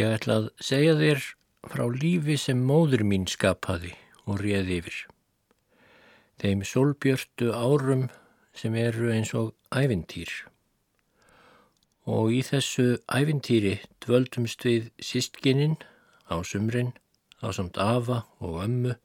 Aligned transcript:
Ég 0.00 0.14
ætla 0.16 0.36
að 0.38 0.44
segja 0.64 0.92
þér 0.96 1.18
frá 1.68 1.82
lífi 1.92 2.36
sem 2.40 2.60
móður 2.64 3.02
mín 3.04 3.26
skapaði 3.28 3.90
og 4.24 4.38
réði 4.40 4.78
yfir. 4.80 4.96
Þeim 6.40 6.62
solbjörtu 6.64 7.50
árum 7.52 8.06
sem 8.56 8.78
eru 8.80 9.10
eins 9.12 9.34
og 9.36 9.50
ævintýr. 9.76 10.30
Og 12.08 12.32
í 12.32 12.40
þessu 12.48 12.86
ævintýri 13.12 13.74
dvöldumst 14.00 14.64
við 14.64 14.88
sístgininn 15.04 15.76
á 16.32 16.40
sumrin, 16.48 16.94
á 17.44 17.52
samt 17.52 17.76
afa 17.76 18.22
og 18.40 18.56
ömmu 18.64 18.96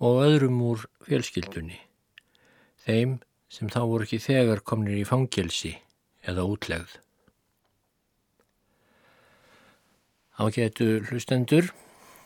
og 0.00 0.24
öðrum 0.24 0.64
úr 0.70 0.88
fjölskyldunni. 1.04 1.76
Þeim 2.86 3.18
sem 3.52 3.68
þá 3.68 3.82
voru 3.84 4.08
ekki 4.08 4.24
þegar 4.30 4.64
komnir 4.64 5.02
í 5.02 5.08
fangelsi 5.12 5.76
eða 6.24 6.48
útlegð. 6.48 7.02
Ágætu 10.42 11.04
hlustendur, 11.06 11.68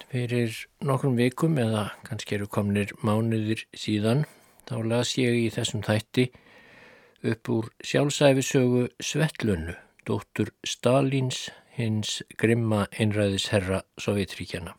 fyrir 0.09 0.55
nokkrum 0.81 1.19
vikum 1.19 1.59
eða 1.61 1.91
kannski 2.07 2.39
eru 2.39 2.47
komnir 2.49 2.95
mánuðir 3.05 3.67
síðan, 3.77 4.23
þá 4.65 4.77
las 4.89 5.11
ég 5.21 5.35
í 5.37 5.51
þessum 5.53 5.83
þætti 5.85 6.25
upp 7.29 7.51
úr 7.53 7.69
sjálfsæfisögu 7.85 8.87
Svetlunnu, 9.05 9.75
dóttur 10.09 10.55
Stalins 10.65 11.51
hins 11.77 12.23
grimma 12.41 12.87
einræðisherra 12.97 13.83
Sovjetríkjana. 14.01 14.73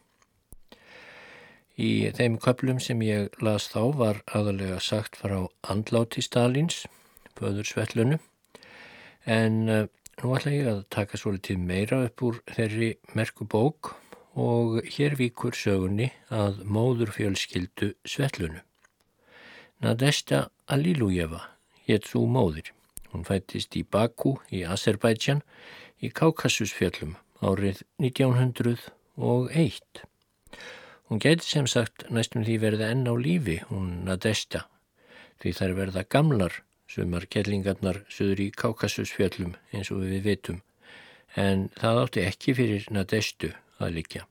Í 1.78 2.10
þeim 2.18 2.40
köplum 2.42 2.82
sem 2.82 3.06
ég 3.06 3.38
las 3.46 3.70
þá 3.70 3.82
var 4.02 4.24
aðalega 4.34 4.80
sagt 4.82 5.22
frá 5.22 5.44
andláti 5.62 6.26
Stalins, 6.26 6.88
föður 7.38 7.70
Svetlunnu, 7.70 8.17
en 9.30 9.61
uh, 9.70 9.86
nú 10.23 10.33
ætla 10.33 10.52
ég 10.54 10.67
að 10.70 10.80
taka 10.89 11.17
svolítið 11.20 11.58
meira 11.61 11.98
upp 12.08 12.22
úr 12.26 12.39
þeirri 12.50 12.89
merku 13.17 13.45
bók 13.45 13.94
og 14.38 14.80
hér 14.95 15.14
vikur 15.20 15.54
sögunni 15.54 16.10
að 16.33 16.64
móður 16.66 17.11
fjölskyldu 17.14 17.94
Svetlunu. 18.02 18.61
Nadesta 19.82 20.50
Alilujeva 20.66 21.42
hétt 21.86 22.10
svo 22.10 22.26
móður. 22.26 22.73
Hún 23.14 23.23
fættist 23.30 23.78
í 23.78 23.86
Baku 23.86 24.39
í 24.50 24.66
Azerbaijan 24.66 25.45
í 26.02 26.10
Kaukasusfjöllum 26.10 27.14
árið 27.42 27.86
1901. 28.02 30.05
Hún 31.08 31.22
geti 31.23 31.45
sem 31.45 31.67
sagt 31.70 32.10
næstum 32.10 32.44
því 32.44 32.58
verða 32.66 32.89
enn 32.92 33.05
á 33.05 33.14
lífi, 33.14 33.61
hún 33.70 34.02
Nadesta, 34.10 34.66
því 35.39 35.49
þær 35.61 35.73
verða 35.78 36.04
gamlar 36.10 36.64
sumar 36.87 37.27
kellingarnar 37.27 38.03
söður 38.09 38.45
í 38.45 38.48
Kaukasusfjöllum 38.64 39.53
eins 39.73 39.92
og 39.92 40.05
við 40.05 40.23
vitum, 40.31 40.64
en 41.36 41.67
það 41.77 42.02
átti 42.05 42.25
ekki 42.30 42.55
fyrir 42.58 42.87
Nadestu 42.92 43.52
að 43.77 43.99
likja. 43.99 44.25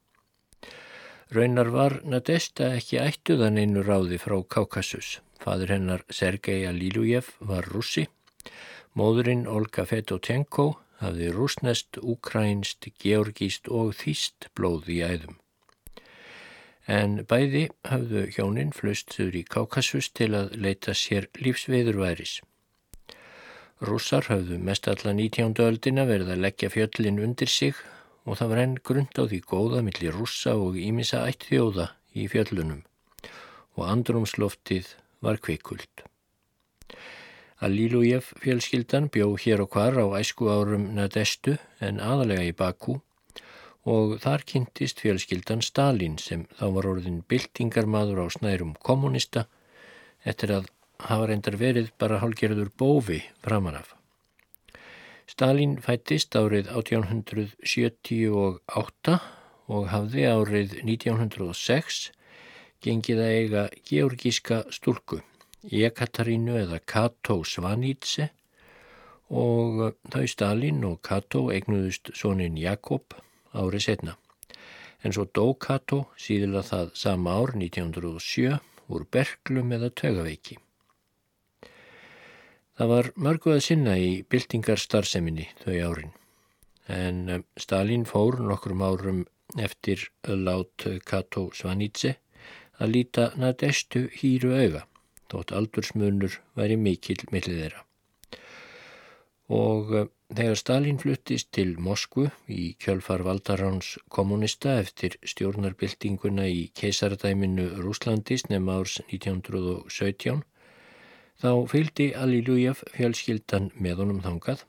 Raunar 1.35 1.73
var 1.75 2.01
Nadesta 2.07 2.69
ekki 2.79 3.01
ættuðan 3.03 3.59
einu 3.59 3.83
ráði 3.83 4.19
frá 4.23 4.37
Kaukasus. 4.47 5.17
Fadur 5.43 5.73
hennar 5.75 6.05
Sergei 6.11 6.63
Alilujev 6.69 7.33
var 7.41 7.67
russi. 7.67 8.07
Móðurinn 8.95 9.43
Olga 9.51 9.85
Fetotenko 9.91 10.69
hafði 11.03 11.33
rúsnest, 11.35 11.99
ukrænst, 11.99 12.89
georgíst 13.03 13.69
og 13.69 13.93
þýst 13.99 14.49
blóð 14.55 14.89
í 14.95 15.03
æðum. 15.03 15.37
En 16.87 17.19
bæði 17.27 17.65
hafðu 17.91 18.29
hjónin 18.31 18.71
flust 18.71 19.17
þurr 19.17 19.41
í 19.41 19.43
Kaukasus 19.43 20.13
til 20.15 20.31
að 20.39 20.53
leita 20.55 20.95
sér 20.95 21.27
lífsveðurværis. 21.35 22.39
Rússar 23.83 24.31
hafðu 24.31 24.61
mest 24.63 24.87
alla 24.89 25.13
19. 25.13 25.59
öldina 25.67 26.07
verið 26.07 26.31
að 26.33 26.45
leggja 26.47 26.71
fjöllin 26.71 27.19
undir 27.21 27.51
sig 27.51 27.75
og 28.25 28.39
það 28.39 28.53
var 28.53 28.61
enn 28.63 28.77
grund 28.87 29.19
á 29.19 29.25
því 29.27 29.41
góða 29.51 29.83
millir 29.87 30.15
rússa 30.15 30.55
og 30.57 30.79
ímissa 30.79 31.27
ættþjóða 31.27 31.91
í 32.15 32.29
fjöllunum 32.31 32.85
og 33.77 33.83
andrumsloftið 33.91 34.95
var 35.21 35.43
kvikult. 35.43 36.07
Alilujev 37.61 38.31
fjölskyldan 38.41 39.11
bjó 39.13 39.35
hér 39.41 39.63
og 39.65 39.75
hvar 39.75 39.97
á 39.97 40.07
æsku 40.21 40.49
árum 40.53 40.91
Nadestu 40.97 41.57
en 41.81 42.01
aðalega 42.01 42.45
í 42.47 42.55
Baku 42.57 42.99
og 43.87 44.17
þar 44.23 44.43
kynntist 44.51 45.01
fjölskyldan 45.05 45.63
Stalin 45.63 46.17
sem 46.19 46.47
þá 46.59 46.67
var 46.75 46.89
orðin 46.91 47.21
byltingarmadur 47.31 48.19
á 48.27 48.29
snærum 48.35 48.75
kommunista 48.83 49.47
eftir 50.27 50.51
að 50.57 50.65
hafa 51.07 51.25
reyndar 51.31 51.57
verið 51.61 51.93
bara 52.01 52.19
hálgerður 52.23 52.71
bófi 52.75 53.21
framanaf. 53.45 53.89
Stalin 55.31 55.75
fættist 55.83 56.37
árið 56.39 56.67
1878 56.71 59.19
og 59.67 59.89
hafði 59.91 60.23
árið 60.31 60.77
1906 60.83 62.13
gengið 62.83 63.19
að 63.23 63.35
eiga 63.41 63.63
georgíska 63.89 64.57
stúlku, 64.75 65.19
Ekatarínu 65.67 66.55
eða 66.61 66.79
Kato 66.87 67.43
Svanítse 67.43 68.31
og 69.35 69.99
þau 70.13 70.27
Stalin 70.31 70.85
og 70.87 71.03
Kato 71.03 71.51
eignuðust 71.51 72.15
sonin 72.15 72.55
Jakob 72.61 73.03
árið 73.57 73.87
setna. 73.89 74.17
En 75.05 75.15
svo 75.15 75.27
dó 75.29 75.53
Kato 75.61 76.07
síðila 76.21 76.63
það 76.67 76.95
sama 76.99 77.35
ár 77.41 77.57
1907 77.57 78.57
úr 78.93 79.07
berglum 79.13 79.75
eða 79.77 79.91
tögaveiki. 80.01 80.59
Það 82.77 82.91
var 82.93 83.07
mörgu 83.17 83.55
að 83.55 83.63
sinna 83.65 83.95
í 83.97 84.11
byltingarstarseminni 84.29 85.49
þau 85.63 85.77
árin. 85.89 86.13
En 86.93 87.23
eh, 87.33 87.45
Stalin 87.57 88.05
fór 88.09 88.37
nokkrum 88.45 88.85
árum 88.85 89.25
eftir 89.57 90.11
lát 90.29 90.85
Kato 91.09 91.49
Svanítse 91.57 92.17
að 92.77 92.93
líta 92.93 93.31
nadestu 93.41 94.07
hýru 94.19 94.53
auga, 94.53 94.83
þótt 95.33 95.55
aldursmunur 95.57 96.37
væri 96.59 96.77
mikill 96.77 97.23
millið 97.33 97.63
þeirra. 97.63 97.83
Og 99.57 99.97
eh, 99.97 100.11
þegar 100.33 100.59
Stalin 100.59 100.99
fluttist 100.99 101.53
til 101.53 101.77
Moskvu 101.79 102.31
í 102.49 102.75
kjölfar 102.83 103.23
Valdaráns 103.27 103.95
kommunista 104.09 104.79
eftir 104.81 105.21
stjórnarbyltinguna 105.23 106.49
í 106.51 106.67
keisaradæminu 106.75 107.71
Rúslandis 107.85 108.49
nefn 108.51 108.75
árs 108.75 109.01
1917 109.07 110.45
Þá 111.37 111.51
fylgdi 111.69 112.05
Alilujev 112.17 112.79
fjölskyldan 112.95 113.67
með 113.77 113.99
honum 114.01 114.21
þangað 114.25 114.63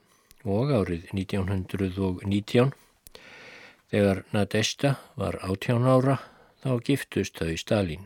og 0.44 0.72
árið 0.76 1.06
1919 1.16 2.74
þegar 3.88 4.20
Nadesta 4.36 4.90
var 5.16 5.38
18 5.48 5.88
ára 5.88 6.18
þá 6.60 6.70
giftust 6.84 7.40
þau 7.40 7.56
Stalin. 7.56 8.04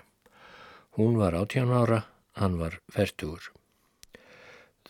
Hún 0.95 1.19
var 1.19 1.35
18 1.35 1.75
ára, 1.75 2.05
hann 2.39 2.61
var 2.61 2.79
færtugur. 2.95 3.51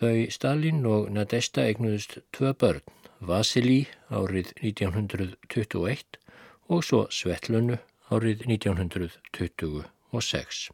Þau 0.03 0.25
Stalin 0.35 0.81
og 0.91 1.13
Nadesta 1.15 1.63
eignuðust 1.63 2.17
tvö 2.35 2.49
börn, 2.59 2.81
Vasili 3.23 3.85
árið 4.11 4.49
1921 4.59 6.19
og 6.75 6.83
svo 6.83 7.05
Svetlunu 7.07 7.77
árið 8.11 8.43
1926. 8.49 10.65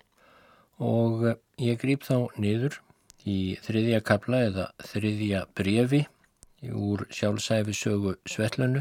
Og 0.80 1.28
ég 1.60 1.76
grýp 1.84 2.08
þá 2.08 2.32
niður 2.40 2.80
í 3.28 3.60
þriðja 3.66 4.00
kabla 4.08 4.42
eða 4.46 4.66
þriðja 4.94 5.44
brefi 5.60 6.02
úr 6.72 7.04
sjálfsæfisögu 7.12 8.16
Svetlanu 8.24 8.80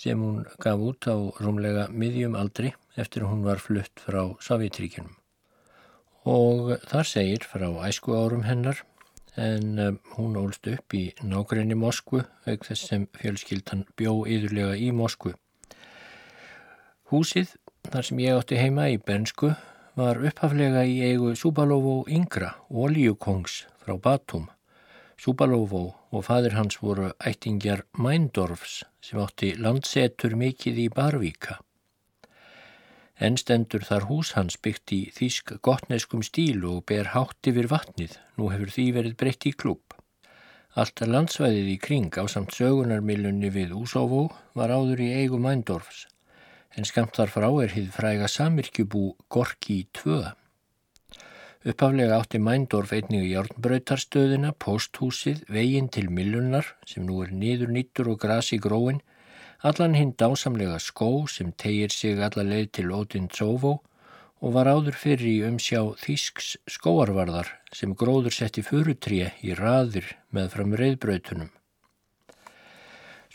sem 0.00 0.16
hún 0.16 0.48
gaf 0.56 0.80
út 0.80 1.12
á 1.12 1.16
rúmlega 1.44 1.92
miðjum 1.92 2.40
aldri 2.40 2.72
eftir 2.96 3.28
að 3.28 3.36
hún 3.36 3.46
var 3.52 3.60
flutt 3.60 4.00
frá 4.00 4.32
Sovjetríkinum. 4.40 5.12
Og 6.24 6.78
þar 6.88 7.16
segir 7.16 7.44
frá 7.44 7.68
æsku 7.84 8.16
árum 8.16 8.48
hennar 8.48 8.80
en 9.36 9.78
um, 9.78 9.98
hún 10.16 10.36
ólst 10.40 10.66
upp 10.72 10.94
í 10.96 11.10
nákrenni 11.22 11.76
Moskvu 11.78 12.22
auk 12.48 12.66
þess 12.66 12.88
sem 12.90 13.06
fjölskyldan 13.18 13.84
bjó 13.96 14.22
yðurlega 14.24 14.76
í 14.80 14.90
Moskvu. 14.96 15.34
Húsið 17.12 17.54
þar 17.92 18.08
sem 18.08 18.20
ég 18.24 18.40
átti 18.40 18.58
heima 18.60 18.88
í 18.90 18.98
Bernsku 18.98 19.52
var 19.96 20.20
upphaflega 20.20 20.82
í 20.84 20.98
eigu 21.06 21.34
Súbalovo 21.38 22.02
yngra, 22.12 22.54
oljukongs 22.68 23.64
frá 23.84 23.96
Batum. 23.96 24.48
Súbalovo 25.16 25.84
og 26.12 26.26
fadir 26.26 26.56
hans 26.56 26.80
voru 26.82 27.12
ættingjar 27.20 27.86
Mændorfs 27.96 28.82
sem 29.00 29.20
átti 29.22 29.54
landsetur 29.56 30.36
mikið 30.36 30.82
í 30.84 30.90
Barvíka. 30.92 31.60
Ennstendur 33.16 33.84
þar 33.88 34.08
hús 34.10 34.34
hans 34.36 34.58
byggt 34.60 34.92
í 34.92 35.00
þýsk 35.16 35.54
gottneskum 35.64 36.24
stíl 36.26 36.66
og 36.68 36.82
ber 36.90 37.14
hátt 37.14 37.48
yfir 37.48 37.70
vatnið, 37.72 38.18
nú 38.36 38.50
hefur 38.52 38.72
því 38.74 38.88
verið 38.98 39.16
breytt 39.22 39.46
í 39.48 39.54
klúb. 39.56 39.96
Allt 40.76 41.00
landsvæðið 41.00 41.70
í 41.72 41.78
kring 41.80 42.12
á 42.20 42.28
samt 42.28 42.52
sögunarmilunni 42.52 43.48
við 43.54 43.72
Úsófó 43.78 44.26
var 44.52 44.74
áður 44.74 45.00
í 45.00 45.14
eigu 45.22 45.40
Mændorfs 45.40 46.04
en 46.76 46.84
skamt 46.84 47.16
þar 47.16 47.32
frá 47.32 47.46
er 47.64 47.72
hið 47.72 47.88
fræga 47.94 48.28
samirkjubú 48.28 49.06
Gorki 49.32 49.78
2. 49.96 50.18
Uppaflega 51.66 52.20
átti 52.20 52.38
Mændorf 52.38 52.92
einnig 52.92 53.24
í 53.24 53.32
járnbrautarstöðina, 53.32 54.52
posthúsið, 54.60 55.40
veginn 55.48 55.88
til 55.88 56.10
millunar 56.12 56.68
sem 56.86 57.06
nú 57.08 57.22
er 57.24 57.32
niður 57.32 57.72
nýttur 57.72 58.12
og 58.12 58.20
grasi 58.22 58.60
gróin 58.60 59.00
Allan 59.66 59.96
hinn 59.98 60.12
dásamlega 60.14 60.78
skó 60.78 61.26
sem 61.26 61.48
tegir 61.58 61.90
sig 61.90 62.20
alla 62.22 62.44
leið 62.46 62.66
til 62.76 62.92
Ódinn 62.94 63.26
Tsóvó 63.26 63.72
og 64.38 64.52
var 64.54 64.68
áður 64.70 64.94
fyrir 64.94 65.26
í 65.26 65.48
umsjá 65.48 65.80
Þísks 65.98 66.52
skóarvarðar 66.70 67.50
sem 67.74 67.96
gróður 67.98 68.36
setti 68.36 68.62
furutré 68.62 69.32
í 69.42 69.56
raðir 69.58 70.12
með 70.30 70.52
fram 70.52 70.76
reyðbrautunum. 70.78 71.50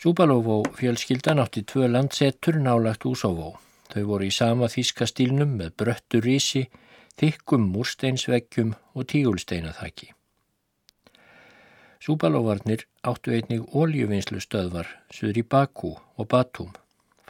Súbalovó 0.00 0.62
fjölskyldan 0.78 1.42
átti 1.44 1.66
tvö 1.68 1.90
landsetur 1.90 2.56
nálagt 2.64 3.04
Úsovó. 3.04 3.52
Þau 3.92 4.02
voru 4.14 4.30
í 4.30 4.32
sama 4.32 4.72
þíska 4.72 5.10
stílnum 5.10 5.52
með 5.60 5.76
bröttu 5.84 6.24
rísi, 6.24 6.64
þykkum 7.20 7.68
múrsteinsveggjum 7.76 8.72
og 8.96 9.10
tígulsteinathaki. 9.12 10.14
Súbalóvarnir 12.02 12.80
áttu 13.06 13.30
einnig 13.30 13.62
óljuvinslu 13.78 14.40
stöðvar 14.42 14.88
suður 15.14 15.36
í 15.38 15.44
Bakú 15.54 15.92
og 16.18 16.26
Batúm. 16.32 16.72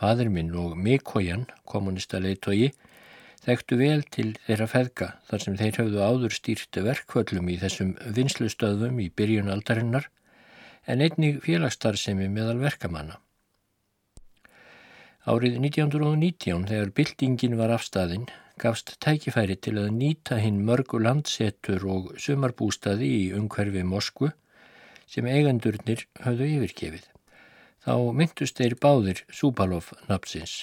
Fadur 0.00 0.30
minn 0.32 0.54
og 0.56 0.78
Mikojan, 0.80 1.44
kommunista 1.68 2.16
leittói, 2.24 2.70
þekktu 3.44 3.76
vel 3.76 4.00
til 4.16 4.30
þeirra 4.46 4.70
feðka 4.72 5.10
þar 5.28 5.44
sem 5.44 5.58
þeir 5.60 5.82
hafðu 5.82 6.00
áður 6.00 6.38
stýrt 6.38 6.80
verkvöllum 6.88 7.52
í 7.52 7.58
þessum 7.60 7.92
vinslustöðum 8.16 9.04
í 9.04 9.10
byrjun 9.12 9.52
aldarinnar 9.52 10.08
en 10.88 11.04
einnig 11.04 11.44
félagsstarfsemi 11.44 12.32
meðal 12.32 12.56
verkamanna. 12.64 13.20
Árið 15.28 15.60
1919 15.60 16.64
þegar 16.72 16.96
byltingin 16.96 17.60
var 17.60 17.76
afstæðin 17.76 18.30
gafst 18.56 18.96
tækifæri 19.04 19.60
til 19.60 19.76
að 19.84 19.92
nýta 20.00 20.40
hinn 20.40 20.64
mörgu 20.64 20.96
landsetur 21.04 21.84
og 21.84 22.14
sumarbústaði 22.16 23.18
í 23.20 23.26
umhverfi 23.36 23.84
Moskvu 23.84 24.32
sem 25.06 25.26
eigandurnir 25.26 26.06
hafðu 26.22 26.48
yfirkefið. 26.58 27.08
Þá 27.82 27.94
myndust 28.14 28.60
þeir 28.60 28.76
báðir 28.78 29.24
Súbalov 29.32 29.90
napsins. 30.08 30.62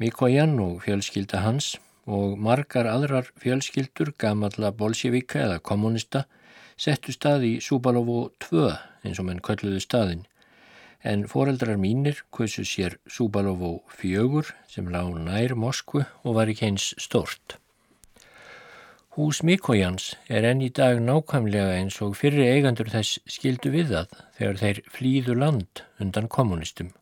Mikojan 0.00 0.56
og 0.58 0.80
fjölskylda 0.86 1.44
hans 1.44 1.76
og 2.10 2.38
margar 2.40 2.88
aðrar 2.90 3.28
fjölskyldur, 3.38 4.14
gamalla 4.18 4.72
bolsjevika 4.74 5.44
eða 5.44 5.60
kommunista, 5.62 6.24
settu 6.80 7.12
stað 7.14 7.46
í 7.46 7.52
Súbalovo 7.62 8.30
2 8.42 8.66
eins 9.04 9.20
og 9.20 9.28
menn 9.28 9.42
kölluðu 9.44 9.82
staðin. 9.84 10.26
En 11.04 11.24
foreldrar 11.28 11.78
mínir 11.80 12.24
kvössu 12.34 12.64
sér 12.66 12.98
Súbalovo 13.06 13.80
4 14.00 14.50
sem 14.68 14.88
lág 14.92 15.14
nær 15.16 15.54
Moskvu 15.54 16.04
og 16.24 16.36
var 16.36 16.50
ekki 16.50 16.72
eins 16.72 16.90
stort. 16.98 17.60
Hús 19.18 19.40
Mikojans 19.42 20.04
er 20.30 20.44
enn 20.46 20.60
í 20.62 20.68
dag 20.70 21.00
nákvæmlega 21.02 21.72
eins 21.80 21.96
og 22.06 22.12
fyrri 22.14 22.44
eigandur 22.46 22.86
þess 22.92 23.18
skildu 23.26 23.72
við 23.74 23.88
það 23.90 24.12
þegar 24.36 24.58
þeir 24.60 24.78
flýðu 24.96 25.34
land 25.34 25.80
undan 26.04 26.28
kommunistum. 26.30 26.92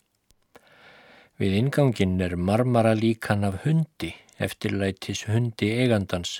Við 1.36 1.56
ingangin 1.58 2.14
er 2.24 2.38
marmara 2.40 2.94
líkan 2.96 3.44
af 3.44 3.58
hundi, 3.66 4.14
eftirlætis 4.40 5.26
hundi 5.28 5.68
eigandans. 5.82 6.38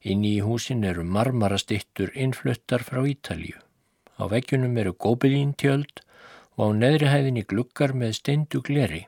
Inni 0.00 0.30
í 0.38 0.40
húsin 0.46 0.80
eru 0.88 1.04
marmara 1.04 1.58
stittur 1.60 2.14
innfluttar 2.16 2.80
frá 2.88 3.02
Ítalju. 3.04 3.60
Á 4.16 4.24
veggjunum 4.32 4.80
eru 4.80 4.96
gópiðíntjöld 4.96 6.00
og 6.56 6.72
á 6.72 6.76
neðri 6.80 7.12
hæðinni 7.12 7.44
glukkar 7.44 7.92
með 7.92 8.16
steindu 8.22 8.64
gleri. 8.64 9.04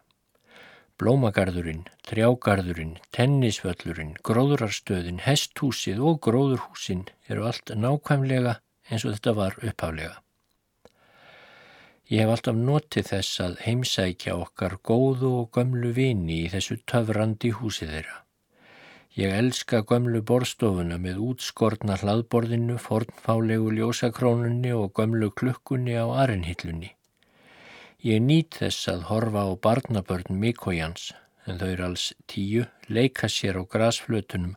Blómagarðurinn, 0.98 1.84
trjágarðurinn, 2.10 2.96
tennisvöllurinn, 3.14 4.16
gróðurarstöðin, 4.26 5.20
hesthúsið 5.22 6.00
og 6.02 6.18
gróðurhúsin 6.26 7.04
eru 7.30 7.46
allt 7.46 7.70
nákvæmlega 7.70 8.56
eins 8.90 9.04
og 9.06 9.14
þetta 9.14 9.36
var 9.38 9.54
upphálega. 9.62 10.16
Ég 12.10 12.24
hef 12.24 12.32
alltaf 12.34 12.58
notið 12.58 13.12
þess 13.12 13.40
að 13.46 13.56
heimsækja 13.68 14.34
okkar 14.42 14.78
góðu 14.90 15.32
og 15.44 15.50
gömlu 15.54 15.94
vini 15.94 16.42
í 16.48 16.50
þessu 16.50 16.80
töfrandi 16.88 17.54
húsi 17.60 17.86
þeirra. 17.86 18.24
Ég 19.14 19.38
elska 19.38 19.84
gömlu 19.86 20.24
borstofuna 20.26 20.98
með 20.98 21.22
útskortna 21.30 22.02
hlaðborðinu, 22.02 22.74
fornfálegu 22.82 23.70
ljósakrónunni 23.78 24.74
og 24.74 24.90
gömlu 24.98 25.30
klukkunni 25.30 25.94
á 25.94 26.10
arinhillunni. 26.26 26.97
Ég 28.06 28.20
nýt 28.22 28.54
þess 28.60 28.86
að 28.92 29.00
horfa 29.08 29.40
á 29.42 29.50
barnabörn 29.58 30.36
Mikojans, 30.38 31.08
en 31.50 31.56
þau 31.58 31.70
eru 31.72 31.84
alls 31.88 32.04
tíu, 32.30 32.68
leika 32.86 33.26
sér 33.26 33.58
á 33.58 33.66
grasflötunum 33.66 34.54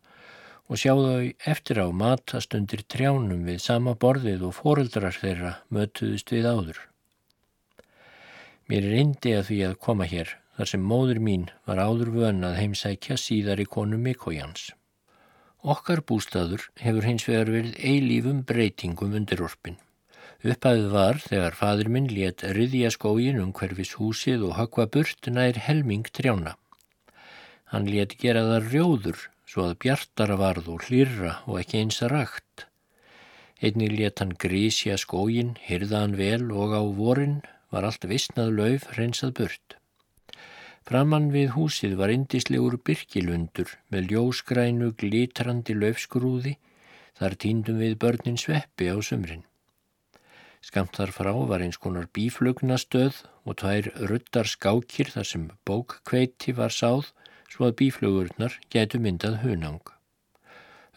og 0.69 0.77
sjá 0.77 0.93
þau 0.93 1.33
eftir 1.49 1.81
á 1.81 1.89
matast 1.89 2.53
undir 2.53 2.85
trjánum 2.85 3.41
við 3.49 3.57
sama 3.65 3.95
borðið 3.97 4.45
og 4.45 4.53
foreldrar 4.59 5.17
þeirra 5.17 5.55
mötuðust 5.73 6.29
við 6.29 6.45
áður. 6.53 6.77
Mér 8.69 8.91
er 8.91 8.97
indi 9.01 9.33
að 9.33 9.47
því 9.49 9.61
að 9.71 9.77
koma 9.89 10.05
hér 10.05 10.37
þar 10.55 10.73
sem 10.75 10.87
móður 10.93 11.25
mín 11.25 11.49
var 11.65 11.81
áður 11.81 12.13
vön 12.13 12.45
að 12.45 12.59
heimsækja 12.61 13.17
síðar 13.17 13.65
í 13.65 13.65
konu 13.65 13.97
Mikojans. 13.97 14.69
Okkar 15.65 16.05
bústaður 16.05 16.69
hefur 16.77 17.09
hins 17.09 17.25
vegar 17.25 17.49
verið 17.57 17.81
eilífum 17.81 18.45
breytingum 18.45 19.17
undir 19.17 19.41
orpin. 19.41 19.81
Uppæðið 20.41 20.87
var 20.89 21.19
þegar 21.21 21.53
fadur 21.53 21.89
minn 21.93 22.07
létt 22.09 22.41
riðja 22.57 22.89
skógin 22.95 23.37
um 23.43 23.51
hverfis 23.53 23.91
húsið 23.99 24.47
og 24.47 24.55
hakva 24.57 24.87
burt 24.89 25.27
nær 25.29 25.59
helming 25.67 26.07
trjána. 26.09 26.55
Hann 27.69 27.85
létt 27.85 28.15
gera 28.17 28.41
það 28.47 28.71
rjóður 28.71 29.19
svo 29.45 29.67
að 29.67 29.75
bjartara 29.83 30.37
varð 30.41 30.71
og 30.73 30.87
hlýrra 30.87 31.35
og 31.45 31.59
ekki 31.61 31.83
eins 31.83 32.01
að 32.01 32.13
rakt. 32.15 32.65
Einnig 33.61 33.93
létt 33.93 34.23
hann 34.23 34.33
grísja 34.33 34.97
skógin, 34.97 35.53
hyrða 35.61 36.01
hann 36.07 36.17
vel 36.17 36.49
og 36.49 36.73
á 36.73 36.81
vorin 36.89 37.37
var 37.69 37.85
allt 37.85 38.09
vissnað 38.09 38.55
lauf 38.57 38.89
hreinsað 38.95 39.35
burt. 39.37 39.77
Framann 40.81 41.29
við 41.29 41.53
húsið 41.53 41.93
var 42.01 42.09
indislegur 42.09 42.79
byrkilundur 42.81 43.77
með 43.93 44.09
ljósgrænu 44.15 44.89
glitrandi 44.97 45.77
laufskrúði, 45.77 46.57
þar 47.13 47.37
týndum 47.45 47.77
við 47.85 47.99
börnin 48.01 48.41
sveppi 48.41 48.89
á 48.89 48.97
sumrin. 49.05 49.45
Skamt 50.61 50.97
þar 50.97 51.13
frá 51.15 51.31
var 51.49 51.63
eins 51.65 51.79
konar 51.81 52.09
bíflugnastöð 52.13 53.23
og 53.45 53.57
tvær 53.61 53.89
ruttar 54.11 54.49
skákir 54.49 55.09
þar 55.13 55.27
sem 55.27 55.47
bókkveiti 55.65 56.53
var 56.57 56.73
sáð 56.73 57.09
svo 57.49 57.67
að 57.69 57.77
bíflugurnar 57.81 58.59
getu 58.69 59.01
myndað 59.01 59.41
hunang. 59.45 59.81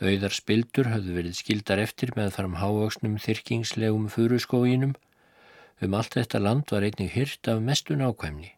Auðar 0.04 0.34
spildur 0.36 0.90
höfðu 0.92 1.16
verið 1.16 1.38
skildar 1.38 1.80
eftir 1.80 2.12
með 2.18 2.34
þarum 2.36 2.60
hávöksnum 2.60 3.16
þyrkingslegum 3.22 4.10
furuskóginum 4.12 4.94
Um 5.82 5.94
allt 5.98 6.14
þetta 6.14 6.38
land 6.38 6.70
var 6.70 6.84
einnig 6.86 7.10
hyrt 7.16 7.48
af 7.50 7.62
mestu 7.62 7.96
nákvæmni. 7.98 8.52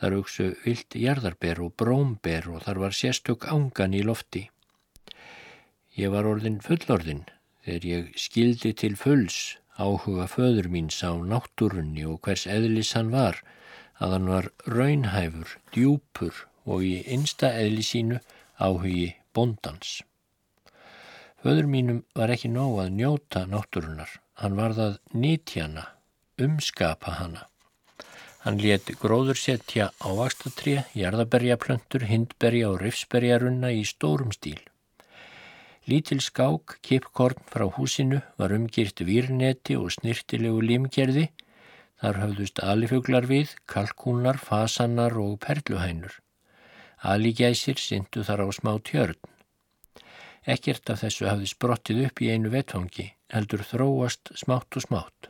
Þar 0.00 0.16
auksu 0.18 0.46
vilt 0.64 0.96
jarðarber 0.98 1.60
og 1.62 1.76
brómber 1.78 2.48
og 2.50 2.64
þar 2.64 2.80
var 2.82 2.96
sérstök 2.96 3.46
ángan 3.52 3.94
í 3.94 4.02
lofti. 4.04 4.48
Ég 5.96 6.10
var 6.10 6.26
orðin 6.26 6.58
fullorðin 6.64 7.22
þegar 7.64 7.86
ég 7.86 8.10
skildi 8.18 8.72
til 8.82 8.96
fulls 8.98 9.38
áhuga 9.80 10.26
föður 10.28 10.68
míns 10.74 11.00
á 11.00 11.12
náttúrunni 11.32 12.04
og 12.10 12.20
hvers 12.26 12.46
eðlis 12.46 12.92
hann 12.96 13.10
var, 13.14 13.40
að 14.00 14.16
hann 14.16 14.30
var 14.32 14.50
raunhæfur, 14.68 15.56
djúpur 15.74 16.44
og 16.68 16.84
í 16.84 16.94
einsta 17.08 17.52
eðli 17.62 17.84
sínu 17.86 18.20
áhugi 18.60 19.14
bondans. 19.34 20.00
Föður 21.40 21.68
mínum 21.72 22.02
var 22.16 22.32
ekki 22.34 22.50
nóg 22.52 22.82
að 22.82 22.96
njóta 22.98 23.46
náttúrunar, 23.48 24.18
hann 24.40 24.58
var 24.60 24.76
það 24.76 24.98
nýtjana 25.16 25.86
umskapa 26.40 27.16
hana. 27.20 27.46
Hann 28.44 28.60
let 28.60 28.88
gróður 29.00 29.36
setja 29.36 29.90
ávastatré, 30.00 30.86
jarðaberjaplöntur, 30.96 32.06
hindberja 32.08 32.70
og 32.72 32.80
rifsberjarunna 32.80 33.72
í 33.76 33.82
stórum 33.88 34.32
stíl. 34.32 34.60
Lítil 35.88 36.20
skák, 36.20 36.76
kipkorn 36.84 37.40
frá 37.48 37.64
húsinu 37.72 38.20
var 38.36 38.52
umgyrt 38.52 39.00
výrneti 39.00 39.78
og 39.80 39.88
snirtilegu 39.94 40.60
limgerði. 40.60 41.30
Þar 42.00 42.20
höfðust 42.24 42.60
alifuglar 42.64 43.26
við, 43.28 43.54
kalkúnar, 43.68 44.36
fasanar 44.36 45.16
og 45.20 45.38
perluhænur. 45.40 46.12
Aligæsir 47.00 47.80
syndu 47.80 48.24
þar 48.24 48.44
á 48.44 48.48
smá 48.52 48.76
tjörn. 48.84 49.16
Ekkert 50.44 50.88
af 50.92 51.02
þessu 51.02 51.28
hafði 51.28 51.48
sprottið 51.48 52.04
upp 52.06 52.20
í 52.24 52.30
einu 52.32 52.52
vetfangi, 52.52 53.10
heldur 53.32 53.64
þróast 53.64 54.32
smátt 54.36 54.76
og 54.76 54.84
smátt. 54.84 55.28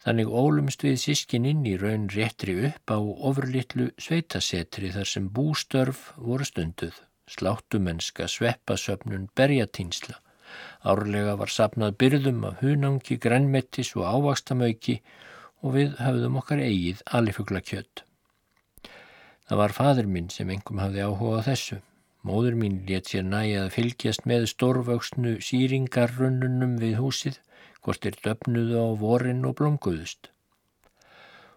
Þannig 0.00 0.30
ólumst 0.32 0.82
við 0.86 0.96
sískininn 1.02 1.66
í 1.68 1.76
raun 1.78 2.08
réttri 2.08 2.56
upp 2.70 2.90
á 2.90 2.98
ofurlittlu 2.98 3.90
sveitasetri 4.00 4.90
þar 4.94 5.10
sem 5.10 5.26
bústörf 5.28 6.10
voru 6.16 6.46
stunduð, 6.48 6.94
sláttumenska, 7.30 8.26
sveppasöfnun, 8.28 9.28
berjatýnsla. 9.36 10.18
Árlega 10.82 11.36
var 11.38 11.52
sapnað 11.52 11.96
byrðum 12.02 12.46
af 12.48 12.62
hunangi, 12.64 13.18
grænmettis 13.22 13.92
og 13.98 14.06
ávakstamauki 14.10 15.00
og 15.62 15.76
við 15.76 15.98
hafðum 16.00 16.40
okkar 16.40 16.62
eigið 16.64 17.04
alifugla 17.18 17.60
kjött. 17.60 18.02
Það 19.46 19.60
var 19.62 19.76
fadur 19.76 20.08
minn 20.14 20.28
sem 20.30 20.50
engum 20.50 20.80
hafði 20.82 21.06
áhuga 21.06 21.42
á 21.42 21.46
þessu. 21.50 21.80
Móður 22.26 22.56
mín 22.60 22.82
let 22.88 23.08
sér 23.10 23.24
næja 23.24 23.64
að 23.64 23.72
fylgjast 23.76 24.26
með 24.28 24.50
stórvöxnu 24.52 25.38
síringarrunnunum 25.44 26.76
við 26.82 26.98
húsið 27.00 27.40
hvort 27.80 28.06
er 28.06 28.18
döfnuðu 28.24 28.76
á 28.76 28.88
vorin 29.00 29.46
og 29.48 29.56
blomguðust. 29.60 30.28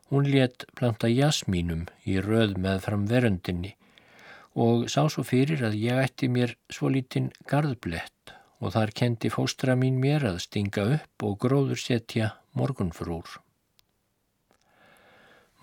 Hún 0.10 0.30
let 0.32 0.66
planta 0.78 1.10
jasmínum 1.12 1.88
í 2.08 2.20
röð 2.24 2.56
með 2.64 2.84
fram 2.86 3.08
verundinni 3.10 3.74
og 4.54 4.86
sá 4.92 5.08
svo 5.10 5.26
fyrir 5.26 5.64
að 5.66 5.80
ég 5.82 6.02
ætti 6.04 6.30
mér 6.30 6.56
svo 6.70 6.92
lítinn 6.94 7.32
gardblett 7.50 8.34
og 8.64 8.76
þar 8.76 8.94
kendi 8.96 9.32
fóstra 9.34 9.76
mín 9.80 9.98
mér 10.00 10.28
að 10.30 10.44
stinga 10.46 10.86
upp 10.98 11.26
og 11.28 11.40
gróður 11.42 11.80
setja 11.82 12.34
morgunfrúr. 12.56 13.40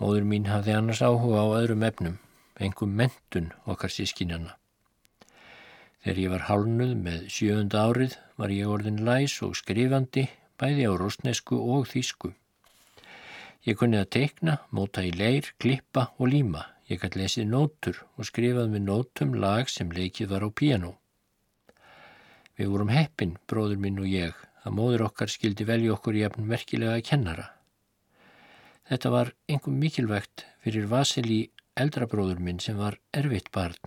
Móður 0.01 0.25
mín 0.27 0.49
hafði 0.49 0.75
annars 0.75 1.01
áhuga 1.05 1.45
á 1.45 1.47
öðrum 1.61 1.85
efnum, 1.85 2.17
engum 2.59 2.93
mentun 2.97 3.51
okkar 3.69 3.93
sískinjana. 3.93 4.57
Þegar 6.01 6.21
ég 6.21 6.31
var 6.33 6.45
hálnuð 6.49 6.93
með 6.97 7.25
sjöunda 7.29 7.85
árið 7.85 8.15
var 8.41 8.53
ég 8.53 8.69
orðin 8.69 9.03
læs 9.05 9.35
og 9.45 9.53
skrifandi 9.59 10.25
bæði 10.57 10.87
á 10.89 10.93
rúsnesku 10.97 11.57
og 11.57 11.85
þýsku. 11.89 12.31
Ég 13.61 13.77
kunni 13.77 13.99
að 14.01 14.09
teikna, 14.17 14.57
móta 14.73 15.03
í 15.05 15.11
leir, 15.13 15.51
klippa 15.61 16.07
og 16.17 16.31
líma. 16.33 16.65
Ég 16.91 16.99
gæti 16.99 17.21
lesið 17.21 17.45
nótur 17.47 18.01
og 18.19 18.27
skrifað 18.27 18.73
með 18.73 18.81
nótum 18.89 19.35
lag 19.39 19.69
sem 19.71 19.91
leikið 19.95 20.33
var 20.33 20.43
á 20.43 20.49
piano. 20.51 20.89
Við 22.59 22.67
vorum 22.73 22.91
heppin, 22.91 23.37
bróður 23.47 23.79
minn 23.79 24.01
og 24.03 24.09
ég, 24.11 24.35
að 24.67 24.75
móður 24.75 25.05
okkar 25.05 25.31
skildi 25.31 25.63
velja 25.69 25.93
okkur 25.95 26.17
í 26.19 26.25
efn 26.27 26.49
merkilega 26.49 26.99
kennara. 27.07 27.47
Þetta 28.91 29.11
var 29.13 29.31
einhver 29.47 29.77
mikilvægt 29.85 30.43
fyrir 30.65 30.89
Vasili 30.91 31.39
eldrabróður 31.79 32.43
minn 32.43 32.59
sem 32.59 32.75
var 32.75 32.99
erfitt 33.15 33.47
barn. 33.55 33.79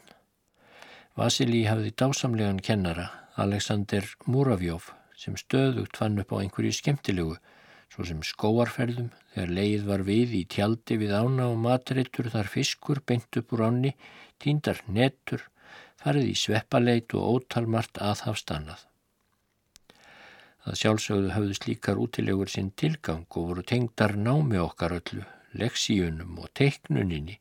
Vasili 1.15 1.67
hafði 1.69 1.93
dásamlegan 1.93 2.63
kennara, 2.65 3.11
Alexander 3.37 4.09
Muravjov, 4.25 4.89
sem 5.13 5.37
stöðugt 5.37 6.01
fann 6.01 6.17
upp 6.25 6.33
á 6.33 6.41
einhverju 6.41 6.73
skemmtilegu, 6.73 7.37
svo 7.93 8.07
sem 8.09 8.23
skóarferðum, 8.25 9.11
þegar 9.35 9.53
leið 9.59 9.85
var 9.91 10.05
við 10.07 10.35
í 10.41 10.45
tjaldi 10.55 10.99
við 11.01 11.13
ána 11.17 11.51
og 11.51 11.61
matreitur 11.65 12.31
þar 12.33 12.51
fiskur 12.53 13.03
beint 13.07 13.41
upp 13.41 13.55
úr 13.57 13.67
ánni, 13.69 13.93
tíndar 14.43 14.81
nettur, 14.87 15.45
farið 16.01 16.33
í 16.33 16.35
sveppaleit 16.39 17.15
og 17.17 17.39
ótalmart 17.39 18.01
aðhafstannað. 18.03 18.83
Það 20.65 20.79
sjálfsögðu 20.81 21.33
höfðu 21.35 21.57
slíkar 21.59 22.01
útilegur 22.01 22.49
sinn 22.49 22.71
tilgang 22.81 23.27
og 23.37 23.51
voru 23.51 23.65
tengdar 23.69 24.15
námi 24.17 24.57
okkar 24.63 24.97
öllu, 24.97 25.25
leksíunum 25.61 26.39
og 26.41 26.49
teiknuninni. 26.57 27.37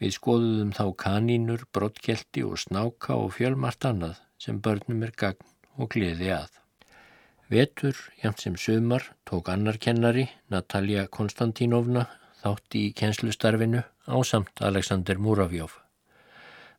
Við 0.00 0.12
skoðuðum 0.18 0.74
þá 0.76 0.84
kanínur, 1.00 1.64
brottkelti 1.72 2.44
og 2.44 2.60
snáka 2.60 3.16
og 3.16 3.32
fjölmart 3.38 3.88
annað 3.88 4.20
sem 4.36 4.60
börnum 4.60 5.08
er 5.08 5.16
gagn 5.16 5.56
og 5.80 5.92
gleði 5.96 6.34
að. 6.36 6.52
Vetur, 7.48 7.94
jæmt 8.18 8.40
sem 8.42 8.56
sömar, 8.58 9.04
tók 9.24 9.48
annar 9.48 9.76
kennari, 9.78 10.24
Natalia 10.50 11.04
Konstantínovna, 11.06 12.08
þátt 12.42 12.74
í 12.74 12.88
kjenslustarfinu 12.98 13.84
á 13.86 14.16
samt 14.26 14.58
Alexander 14.66 15.20
Muravjov. 15.22 15.76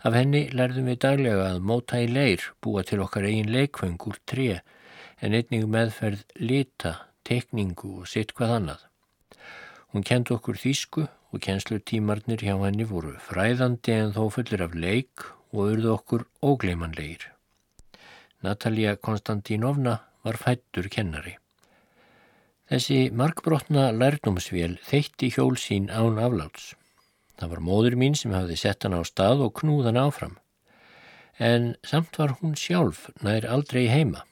Af 0.03 0.17
henni 0.17 0.49
lærðum 0.51 0.89
við 0.91 0.97
daglega 1.05 1.45
að 1.53 1.63
móta 1.63 2.01
í 2.03 2.09
leir, 2.11 2.43
búa 2.59 2.83
til 2.83 2.99
okkar 2.99 3.29
eigin 3.29 3.47
leikvöng 3.53 3.95
úr 4.11 4.19
tre, 4.27 4.59
en 5.23 5.37
einning 5.39 5.69
meðferð 5.71 6.25
lita, 6.35 6.91
tekningu 7.23 8.01
og 8.01 8.11
sitt 8.11 8.35
hvað 8.35 8.57
annað. 8.57 8.83
Hún 9.95 10.03
kent 10.03 10.33
okkur 10.35 10.59
þýsku 10.59 11.05
og 11.07 11.43
kjenslutímarnir 11.47 12.43
hjá 12.43 12.57
henni 12.65 12.83
voru 12.91 13.15
fræðandi 13.29 13.95
en 13.95 14.11
þó 14.11 14.27
fullir 14.35 14.67
af 14.67 14.75
leik 14.75 15.23
og 15.55 15.63
urðu 15.71 15.95
okkur 15.95 16.27
ógleimanleir. 16.43 17.23
Natalia 18.43 18.97
Konstantínovna 18.99 19.95
var 20.27 20.39
fættur 20.41 20.89
kennari. 20.91 21.37
Þessi 22.67 22.99
markbrotna 23.15 23.89
lærdomsvél 23.95 24.75
þeitti 24.83 25.31
hjól 25.31 25.55
sín 25.55 25.87
án 25.87 26.19
afláts. 26.19 26.73
Það 27.39 27.53
var 27.53 27.61
móður 27.63 27.95
mín 28.01 28.17
sem 28.17 28.33
hafði 28.35 28.57
sett 28.59 28.83
hann 28.83 28.97
á 28.97 29.01
stað 29.07 29.45
og 29.45 29.53
knúðan 29.61 29.99
áfram. 30.01 30.35
En 31.39 31.75
samt 31.85 32.17
var 32.19 32.33
hún 32.41 32.57
sjálf 32.59 33.05
nær 33.23 33.45
aldrei 33.47 33.85
heima. 33.87 34.25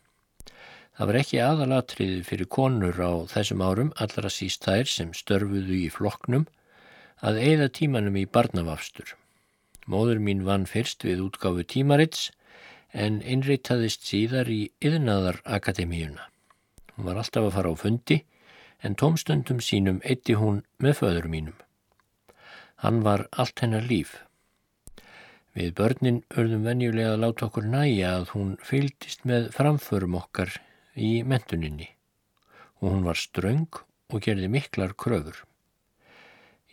Það 0.95 1.09
var 1.09 1.19
ekki 1.19 1.39
aðalatriði 1.43 2.21
fyrir 2.27 2.49
konur 2.51 2.99
á 2.99 3.13
þessum 3.31 3.63
árum, 3.63 3.91
allra 3.99 4.31
síst 4.31 4.63
þær 4.67 4.89
sem 4.89 5.11
störfuðu 5.15 5.75
í 5.85 5.89
flokknum, 5.91 6.47
að 7.19 7.39
eigða 7.43 7.69
tímanum 7.77 8.15
í 8.19 8.25
barnavafstur. 8.25 9.15
Móður 9.91 10.19
mín 10.23 10.43
vann 10.47 10.65
fyrst 10.67 11.03
við 11.05 11.23
útgáfu 11.27 11.63
tímarits 11.67 12.31
en 12.93 13.21
innreitaðist 13.21 14.05
síðar 14.07 14.49
í 14.51 14.71
Yðnaðarakademíuna. 14.83 16.29
Hún 16.95 17.09
var 17.09 17.19
alltaf 17.19 17.49
að 17.49 17.55
fara 17.57 17.71
á 17.71 17.75
fundi 17.79 18.19
en 18.85 18.95
tómstundum 18.99 19.59
sínum 19.63 20.01
eitti 20.03 20.35
hún 20.39 20.61
með 20.79 20.99
föður 21.01 21.27
mínum. 21.31 21.57
Hann 22.83 23.01
var 23.03 23.27
allt 23.31 23.63
hennar 23.63 23.87
líf. 23.87 24.19
Við 25.55 25.73
börnin 25.79 26.21
örðum 26.35 26.65
venjulega 26.67 27.15
að 27.15 27.21
láta 27.23 27.47
okkur 27.47 27.67
næja 27.71 28.11
að 28.19 28.31
hún 28.35 28.55
fylgist 28.63 29.23
með 29.23 29.49
framförum 29.55 30.17
okkar 30.19 30.51
í 30.95 31.23
mentuninni 31.23 31.89
og 32.83 32.91
hún 32.91 33.05
var 33.07 33.19
ströng 33.19 33.79
og 34.11 34.21
gerði 34.21 34.49
miklar 34.51 34.93
kröfur. 34.99 35.37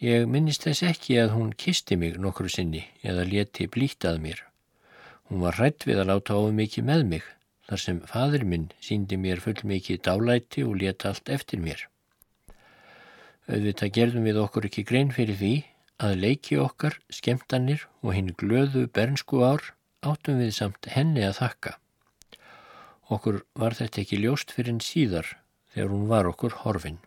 Ég 0.03 0.27
minnist 0.27 0.67
þess 0.67 0.83
ekki 0.89 1.21
að 1.23 1.37
hún 1.37 1.53
kisti 1.55 1.97
mig 1.97 2.19
nokkru 2.19 2.51
sinni 2.51 2.83
eða 3.07 3.27
leti 3.29 3.69
blítað 3.71 4.19
mér. 4.25 4.41
Hún 5.33 5.41
var 5.41 5.57
hrætt 5.57 5.87
við 5.89 5.97
að 6.03 6.11
láta 6.11 6.35
ofið 6.37 6.59
mikið 6.59 6.85
með 6.85 7.03
mig 7.09 7.29
þar 7.65 7.81
sem 7.81 8.01
fadur 8.11 8.43
minn 8.45 8.67
síndi 8.85 9.17
mér 9.17 9.41
full 9.41 9.63
mikið 9.71 10.03
dálæti 10.05 10.65
og 10.67 10.75
leta 10.83 11.09
allt 11.09 11.33
eftir 11.33 11.63
mér. 11.65 11.87
Auðvitað 13.49 13.95
gerðum 13.97 14.29
við 14.29 14.43
okkur 14.43 14.69
ekki 14.69 14.85
grein 14.91 15.15
fyrir 15.17 15.41
því 15.41 15.55
að 16.05 16.21
leiki 16.27 16.61
okkar, 16.61 16.99
skemtanir 17.09 17.87
og 18.05 18.13
hinn 18.13 18.31
glöðu 18.37 18.85
bernsku 18.93 19.41
ár 19.41 19.73
áttum 20.05 20.45
við 20.45 20.53
samt 20.59 20.93
henni 20.93 21.25
að 21.25 21.39
þakka. 21.41 21.77
Okkur 23.09 23.43
var 23.57 23.81
þetta 23.81 24.05
ekki 24.05 24.21
ljóst 24.21 24.53
fyrir 24.53 24.77
en 24.77 24.85
síðar 24.85 25.37
þegar 25.73 25.95
hún 25.97 26.09
var 26.13 26.29
okkur 26.29 26.61
horfin. 26.67 27.01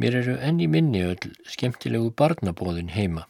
Mér 0.00 0.22
eru 0.24 0.40
enni 0.40 0.64
minni 0.64 1.04
öll 1.04 1.34
skemmtilegu 1.44 2.08
barnabóðin 2.16 2.94
heima. 2.96 3.28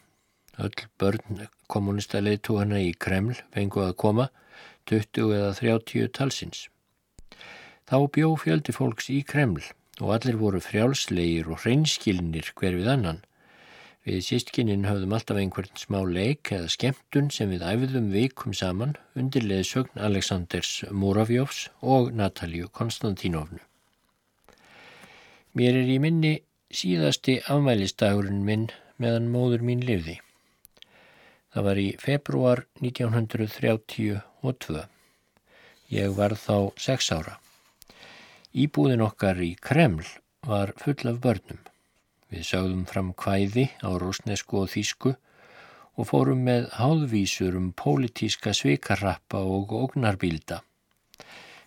Öll 0.54 0.86
börn 1.02 1.48
kommunista 1.70 2.20
leitúana 2.20 2.80
í 2.82 2.92
Kreml 3.04 3.38
fengu 3.54 3.84
að 3.86 3.96
koma 4.02 4.28
20 4.90 5.34
eða 5.36 5.54
30 5.58 6.12
talsins. 6.18 6.66
Þá 7.90 7.96
bjó 8.14 8.34
fjöldi 8.38 8.74
fólks 8.74 9.10
í 9.10 9.20
Kreml 9.26 9.62
og 10.00 10.14
allir 10.14 10.38
voru 10.40 10.60
frjálslegir 10.62 11.50
og 11.50 11.64
hreinskilnir 11.64 12.52
hver 12.58 12.76
við 12.78 12.90
annan. 12.94 13.18
Við 14.06 14.22
sístkinin 14.24 14.86
höfðum 14.88 15.12
alltaf 15.12 15.40
einhvern 15.40 15.74
smá 15.76 15.98
leik 16.08 16.52
eða 16.56 16.70
skemmtun 16.72 17.28
sem 17.34 17.50
við 17.52 17.66
æfðum 17.68 18.08
vikum 18.14 18.54
saman 18.56 18.94
undir 19.18 19.44
leðsögn 19.44 20.00
Aleksandrs 20.00 20.70
Muravjófs 20.90 21.66
og 21.82 22.14
Natalju 22.16 22.70
Konstantínovnu. 22.72 23.60
Mér 25.58 25.82
er 25.82 25.90
í 25.90 25.98
minni 26.00 26.32
síðasti 26.70 27.40
afmælistagurinn 27.50 28.44
minn 28.46 28.68
meðan 29.02 29.28
móður 29.34 29.66
mín 29.66 29.84
lifði. 29.84 30.20
Það 31.50 31.64
var 31.66 31.78
í 31.82 31.88
februar 31.98 32.60
1932. 32.78 34.84
Ég 35.90 36.12
var 36.14 36.36
þá 36.38 36.70
sex 36.78 37.10
ára. 37.10 37.40
Íbúðin 38.54 39.02
okkar 39.02 39.40
í 39.42 39.56
Kreml 39.58 40.06
var 40.46 40.70
full 40.78 41.10
af 41.10 41.18
börnum. 41.24 41.58
Við 42.30 42.46
sögðum 42.46 42.86
fram 42.86 43.10
kvæði 43.18 43.66
á 43.82 43.90
rúsnesku 43.98 44.62
og 44.62 44.70
þýsku 44.70 45.16
og 45.98 46.06
fórum 46.06 46.46
með 46.46 46.70
háðvísur 46.78 47.58
um 47.58 47.72
pólitíska 47.74 48.54
svikarrappa 48.54 49.42
og 49.42 49.74
ógnarbilda. 49.74 50.62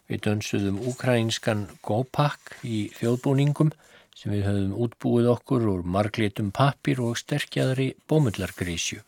Við 0.08 0.28
dönsuðum 0.28 0.80
ukrainskan 0.92 1.68
gópak 1.84 2.56
í 2.64 2.86
þjóðbúningum 2.96 3.76
sem 4.16 4.32
við 4.32 4.48
höfðum 4.48 4.78
útbúið 4.86 5.34
okkur 5.36 5.72
úr 5.76 5.84
marglitum 5.84 6.56
pappir 6.56 7.04
og 7.04 7.20
sterkjaðri 7.20 7.96
bómullargrísju. 8.08 9.04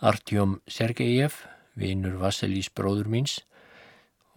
Artjóm 0.00 0.58
Sergejev, 0.64 1.34
vinur 1.76 2.16
Vasilís 2.22 2.70
bróður 2.72 3.10
míns 3.12 3.40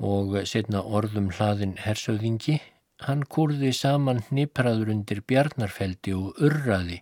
og 0.03 0.35
setna 0.49 0.81
orðum 0.83 1.29
hlaðin 1.31 1.77
hersöðingi 1.79 2.59
Hann 3.03 3.23
kurði 3.27 3.73
saman 3.75 4.21
hnipraður 4.29 4.93
undir 4.93 5.19
bjarnarfeldi 5.27 6.13
og 6.15 6.37
urraði 6.47 7.01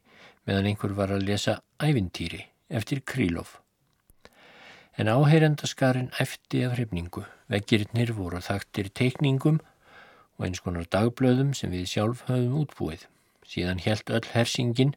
meðan 0.50 0.70
einhver 0.72 0.96
var 0.98 1.12
að 1.14 1.28
lesa 1.28 1.60
ævintýri 1.78 2.40
eftir 2.70 3.04
Krílof. 3.06 3.60
En 4.98 5.12
áheyrendaskarinn 5.12 6.10
eftir 6.20 6.70
af 6.70 6.78
hrifningu, 6.78 7.22
veggirinnir 7.54 8.16
voru 8.18 8.42
þaktir 8.42 8.90
teikningum 8.98 9.60
og 10.38 10.48
eins 10.48 10.64
konar 10.66 10.90
dagblöðum 10.90 11.54
sem 11.58 11.70
við 11.74 11.86
sjálf 11.94 12.26
höfum 12.30 12.58
útbúið. 12.64 13.06
Síðan 13.46 13.84
helt 13.86 14.10
öll 14.10 14.26
hersingin, 14.34 14.96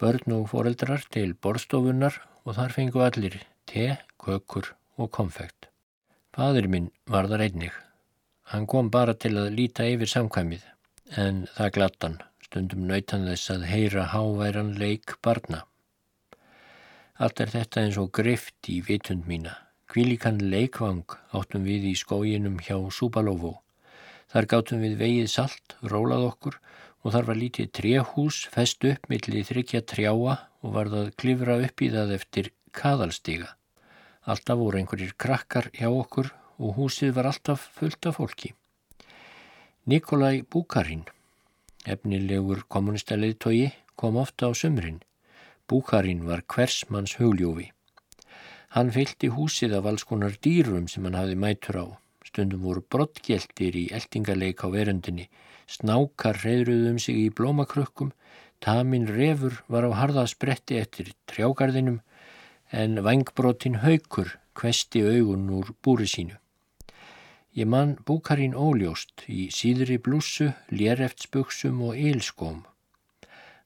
börn 0.00 0.36
og 0.38 0.48
foreldrar 0.54 1.04
til 1.12 1.34
borstofunar 1.34 2.22
og 2.44 2.56
þar 2.58 2.74
fengu 2.74 3.02
allir 3.04 3.38
te, 3.70 3.98
kökur 4.18 4.74
og 4.98 5.10
konfekt. 5.14 5.68
Fadur 6.32 6.68
minn 6.68 6.90
var 7.06 7.28
þar 7.30 7.46
einnig. 7.46 7.72
Hann 8.50 8.66
kom 8.66 8.90
bara 8.90 9.14
til 9.14 9.36
að 9.38 9.54
líta 9.56 9.86
yfir 9.88 10.10
samkvæmið 10.10 10.64
en 11.20 11.44
það 11.56 11.74
glattan 11.76 12.20
stundum 12.52 12.86
nautan 12.88 13.28
þess 13.28 13.52
að 13.54 13.68
heyra 13.70 14.08
háværan 14.12 14.74
leik 14.80 15.16
barna. 15.24 15.62
Allt 17.16 17.40
er 17.40 17.52
þetta 17.52 17.84
eins 17.84 17.98
og 18.00 18.10
grift 18.12 18.68
í 18.68 18.80
vitund 18.84 19.24
mína. 19.28 19.54
Kvílikan 19.88 20.40
leikvang 20.52 21.04
áttum 21.36 21.64
við 21.68 21.90
í 21.92 21.94
skóginum 21.96 22.58
hjá 22.64 22.76
Súbalófó. 22.92 23.58
Þar 24.32 24.48
gáttum 24.48 24.84
við 24.84 24.98
vegið 25.00 25.28
salt, 25.28 25.76
rólað 25.84 26.26
okkur 26.30 26.56
og 26.56 26.68
þar 27.10 27.26
var 27.26 27.38
lítið 27.38 27.70
trehús 27.74 28.44
fest 28.54 28.84
upp 28.86 29.08
millið 29.10 29.48
þryggja 29.48 29.80
trjáa 29.90 30.36
og 30.62 30.74
var 30.76 30.90
það 30.92 31.08
klifra 31.18 31.56
upp 31.66 31.82
í 31.82 31.88
það 31.90 32.14
eftir 32.14 32.50
kaðalstiga. 32.78 33.48
Alltaf 34.22 34.58
voru 34.60 34.78
einhverjir 34.78 35.16
krakkar 35.18 35.66
hjá 35.74 35.88
okkur 35.90 36.30
og 36.62 36.76
húsið 36.78 37.16
var 37.16 37.32
alltaf 37.32 37.64
fullt 37.74 38.06
af 38.06 38.20
fólki. 38.20 38.52
Nikolai 39.90 40.44
Búkarin, 40.46 41.02
efnilegur 41.82 42.62
kommunistaleðtogi, 42.70 43.72
kom 43.98 44.16
ofta 44.22 44.46
á 44.46 44.54
sömurinn. 44.54 45.02
Búkarin 45.66 46.22
var 46.28 46.44
hversmanns 46.46 47.16
hugljófi. 47.18 47.72
Hann 48.78 48.94
fylgti 48.94 49.28
húsið 49.34 49.74
af 49.80 49.88
alls 49.90 50.06
konar 50.06 50.38
dýrum 50.38 50.86
sem 50.88 51.02
hann 51.04 51.18
hafði 51.18 51.34
mætur 51.34 51.82
á. 51.82 51.86
Stundum 52.22 52.62
voru 52.62 52.84
brottgjeltir 52.86 53.74
í 53.74 53.88
eldingaleik 53.90 54.62
á 54.62 54.70
verundinni 54.70 55.26
Snákar 55.70 56.38
reyðruðum 56.42 56.98
sig 57.00 57.18
í 57.18 57.30
blómakrökkum, 57.30 58.12
tamin 58.62 59.08
refur 59.10 59.62
var 59.68 59.86
á 59.88 59.90
harða 59.98 60.26
spretti 60.30 60.78
eftir 60.80 61.12
trjágarðinum 61.30 62.00
en 62.72 63.02
vangbrotin 63.04 63.80
haukur 63.82 64.36
kvesti 64.56 65.02
augun 65.04 65.50
úr 65.58 65.72
búri 65.84 66.08
sínu. 66.08 66.38
Ég 67.52 67.68
mann 67.68 67.98
búkarinn 68.08 68.56
óljóst 68.56 69.26
í 69.28 69.50
síðri 69.52 69.98
blússu, 70.00 70.52
léreftsbuksum 70.72 71.82
og 71.84 71.98
ylskóm. 72.00 72.62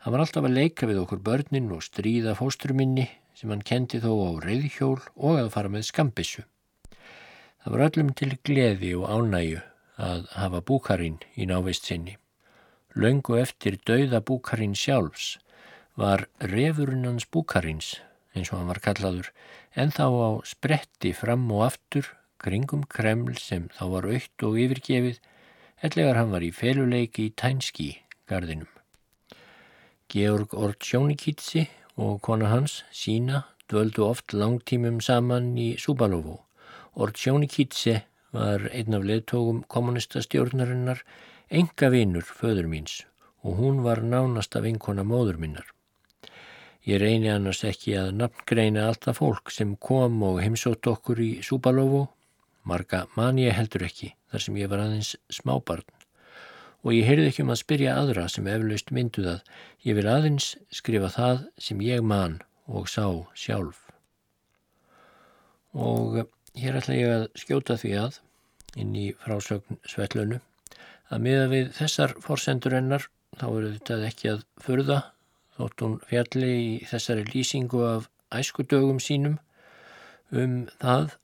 Hann 0.03 0.15
var 0.15 0.25
alltaf 0.25 0.49
að 0.49 0.59
leika 0.59 0.89
við 0.91 1.05
okkur 1.05 1.23
börnin 1.23 1.71
og 1.75 1.85
stríða 1.87 2.35
fóstruminni 2.39 3.07
sem 3.37 3.51
hann 3.53 3.63
kendi 3.63 4.01
þó 4.03 4.11
á 4.27 4.31
reyðhjól 4.43 4.99
og 5.15 5.39
að 5.39 5.53
fara 5.55 5.71
með 5.71 5.87
skambissu. 5.93 6.43
Það 7.63 7.73
var 7.75 7.87
öllum 7.87 8.13
til 8.19 8.33
gleði 8.47 8.93
og 8.99 9.11
ánægu 9.11 9.63
að 9.97 10.27
hafa 10.37 10.61
búkarinn 10.61 11.19
í 11.37 11.47
návist 11.49 11.89
sinni. 11.89 12.17
Laungu 12.97 13.37
eftir 13.41 13.79
dauða 13.89 14.23
búkarinn 14.25 14.77
sjálfs 14.77 15.37
var 15.97 16.27
refurinnans 16.41 17.27
búkarins, 17.33 17.97
eins 18.37 18.53
og 18.53 18.61
hann 18.61 18.71
var 18.71 18.81
kallaður, 18.85 19.33
en 19.77 19.93
þá 19.93 20.07
á 20.09 20.31
spretti 20.45 21.13
fram 21.17 21.49
og 21.53 21.67
aftur, 21.71 22.09
kringum 22.41 22.85
kreml 22.85 23.37
sem 23.41 23.69
þá 23.77 23.85
var 23.95 24.09
aukt 24.13 24.45
og 24.45 24.59
yfirgefið, 24.61 25.21
ellegar 25.85 26.21
hann 26.21 26.33
var 26.33 26.45
í 26.45 26.53
feluleiki 26.53 27.31
í 27.31 27.35
Tænski 27.37 27.91
gardinum. 28.29 28.69
Georg 30.13 30.53
Ortsjónikitsi 30.55 31.67
og 31.97 32.21
kona 32.23 32.53
hans, 32.53 32.83
Sína, 32.93 33.47
dvöldu 33.69 34.05
oft 34.07 34.33
langtímum 34.37 35.01
saman 35.03 35.57
í 35.59 35.75
Súbalovo. 35.81 36.43
Ortsjónikitsi 36.95 37.97
var 38.37 38.69
einn 38.71 38.97
af 38.97 39.07
leðtógum 39.09 39.63
kommunistastjórnarinnar 39.73 41.03
enga 41.49 41.91
vinur 41.95 42.27
föður 42.27 42.69
míns 42.71 43.01
og 43.47 43.59
hún 43.61 43.83
var 43.87 44.03
nánasta 44.03 44.61
vinkona 44.65 45.05
móður 45.07 45.41
minnar. 45.41 45.67
Ég 46.87 47.01
reyni 47.03 47.31
annars 47.33 47.65
ekki 47.67 47.97
að 47.99 48.13
nafngreina 48.21 48.87
alltaf 48.87 49.19
fólk 49.19 49.51
sem 49.55 49.75
kom 49.83 50.21
og 50.27 50.41
heimsótt 50.43 50.87
okkur 50.87 51.23
í 51.23 51.31
Súbalovo, 51.43 52.07
marga 52.63 53.07
man 53.17 53.39
ég 53.43 53.55
heldur 53.55 53.87
ekki 53.87 54.13
þar 54.31 54.45
sem 54.45 54.59
ég 54.61 54.71
var 54.71 54.85
aðeins 54.85 55.15
smábarn 55.31 55.87
og 56.87 56.95
ég 56.95 57.09
heyrði 57.09 57.31
ekki 57.33 57.43
um 57.43 57.51
að 57.51 57.63
spyrja 57.63 57.97
aðra 57.99 58.29
sem 58.31 58.47
eflaust 58.47 58.93
mynduð 58.95 59.33
að 59.33 59.49
ég 59.89 59.99
vil 59.99 60.07
aðeins 60.11 60.53
skrifa 60.71 61.11
það 61.11 61.43
sem 61.59 61.83
ég 61.83 62.05
man 62.07 62.39
og 62.67 62.87
sá 62.91 63.07
sjálf. 63.35 63.81
Og 65.75 66.23
hér 66.55 66.79
ætla 66.79 66.95
ég 66.95 67.15
að 67.17 67.27
skjóta 67.43 67.77
því 67.81 67.93
að 68.05 68.21
inn 68.77 68.95
í 68.97 69.07
frásögn 69.25 69.81
Svellunu 69.89 70.41
að 71.11 71.23
miða 71.27 71.47
við 71.53 71.69
þessar 71.77 72.17
forsendurennar 72.25 73.09
þá 73.37 73.47
eru 73.49 73.73
þetta 73.77 73.99
ekki 74.09 74.33
að 74.33 74.45
förða 74.63 74.99
þótt 75.57 75.85
hún 75.85 75.99
fjalli 76.11 76.53
í 76.63 76.73
þessari 76.91 77.27
lýsingu 77.31 77.83
af 77.89 78.09
æskudögum 78.37 78.99
sínum 79.03 79.39
um 80.35 80.57
það 80.81 81.15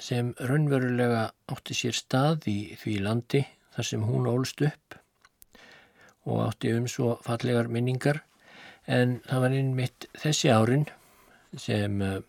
sem 0.00 0.32
raunverulega 0.40 1.30
átti 1.52 1.76
sér 1.76 1.96
stað 1.96 2.48
í 2.52 2.58
því 2.80 2.98
landi 3.06 3.42
þar 3.74 3.88
sem 3.88 4.04
hún 4.08 4.28
ólst 4.30 4.62
upp 4.64 4.98
og 6.28 6.44
átti 6.46 6.72
um 6.76 6.86
svo 6.88 7.16
fallegar 7.24 7.68
minningar. 7.68 8.22
En 8.86 9.20
það 9.26 9.42
var 9.44 9.54
einmitt 9.56 10.06
þessi 10.18 10.50
árin 10.50 10.86
sem 11.58 12.02
eh, 12.02 12.20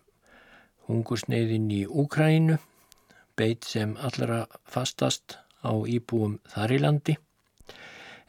hungursneiðin 0.88 1.70
í 1.74 1.84
Úkrænu 1.88 2.58
beit 3.38 3.66
sem 3.66 3.98
allra 3.98 4.46
fastast 4.66 5.38
á 5.64 5.74
íbúum 5.88 6.40
þar 6.54 6.76
í 6.76 6.82
landi 6.84 7.18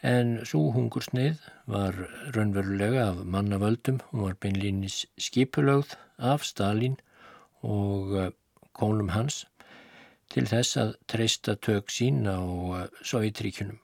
en 0.05 0.37
svo 0.45 0.69
hungursneið 0.75 1.41
var 1.71 1.97
raunverulega 2.37 3.07
af 3.09 3.23
mannavöldum, 3.25 4.03
hún 4.11 4.27
var 4.27 4.37
beinlýnis 4.37 5.05
skipulögð 5.17 5.95
af 6.19 6.45
Stalin 6.45 6.99
og 7.65 8.13
eh, 8.21 8.31
kónum 8.77 9.15
hans 9.15 9.47
til 10.35 10.45
þess 10.51 10.77
að 10.83 10.93
treysta 11.09 11.57
tök 11.57 11.89
sín 11.89 12.29
á 12.29 12.37
eh, 12.37 12.89
Sovjetríkunum. 13.01 13.81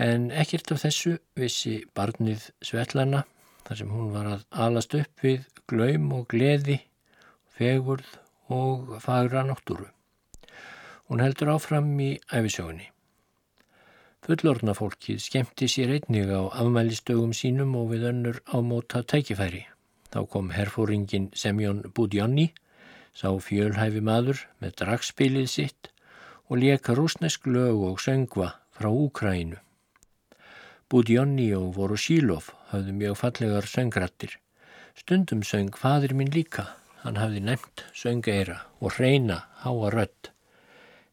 En 0.00 0.30
ekkert 0.32 0.72
af 0.72 0.84
þessu 0.84 1.16
vissi 1.36 1.82
barnið 1.96 2.48
Svetlana 2.64 3.24
þar 3.68 3.82
sem 3.82 3.92
hún 3.92 4.12
var 4.16 4.32
að 4.32 4.46
alast 4.64 4.96
upp 4.96 5.24
við 5.24 5.44
glaum 5.68 6.12
og 6.16 6.28
gleði, 6.32 6.80
fegurð 7.52 8.08
og 8.48 8.98
fagra 9.02 9.42
náttúru. 9.46 9.88
Hún 11.08 11.22
heldur 11.22 11.54
áfram 11.54 11.90
í 12.02 12.16
æfisögunni. 12.34 12.90
Fullorna 14.26 14.74
fólkið 14.74 15.20
skemmti 15.22 15.68
sér 15.70 15.92
einnig 15.96 16.30
á 16.34 16.50
afmælistögum 16.50 17.34
sínum 17.36 17.76
og 17.78 17.92
við 17.92 18.08
önnur 18.10 18.40
ámóta 18.50 19.04
tækifæri. 19.06 19.66
Þá 20.10 20.20
kom 20.32 20.50
herfóringin 20.50 21.28
Semjón 21.34 21.84
Budjonni, 21.94 22.48
sá 23.14 23.30
fjölhæfi 23.30 24.02
maður 24.02 24.42
með 24.58 24.80
dragspilið 24.80 25.46
sitt 25.50 25.90
og 26.48 26.58
leka 26.62 26.94
rúsnesk 26.98 27.46
lög 27.46 27.84
og 27.90 28.02
söngva 28.02 28.50
frá 28.74 28.90
Úkrænu. 28.90 29.60
Budjonni 30.90 31.48
og 31.54 31.72
Vorosílov 31.74 32.50
hafðu 32.70 32.92
mjög 32.98 33.16
fallegar 33.22 33.66
söngrattir. 33.66 34.36
Stundum 34.94 35.42
söng 35.42 35.74
fadir 35.74 36.14
minn 36.14 36.34
líka. 36.34 36.66
Hann 37.06 37.20
hafði 37.22 37.40
nefnt 37.46 37.84
söngeira 37.94 38.56
og 38.82 38.96
reyna 38.98 39.36
háa 39.62 39.90
rött. 39.94 40.32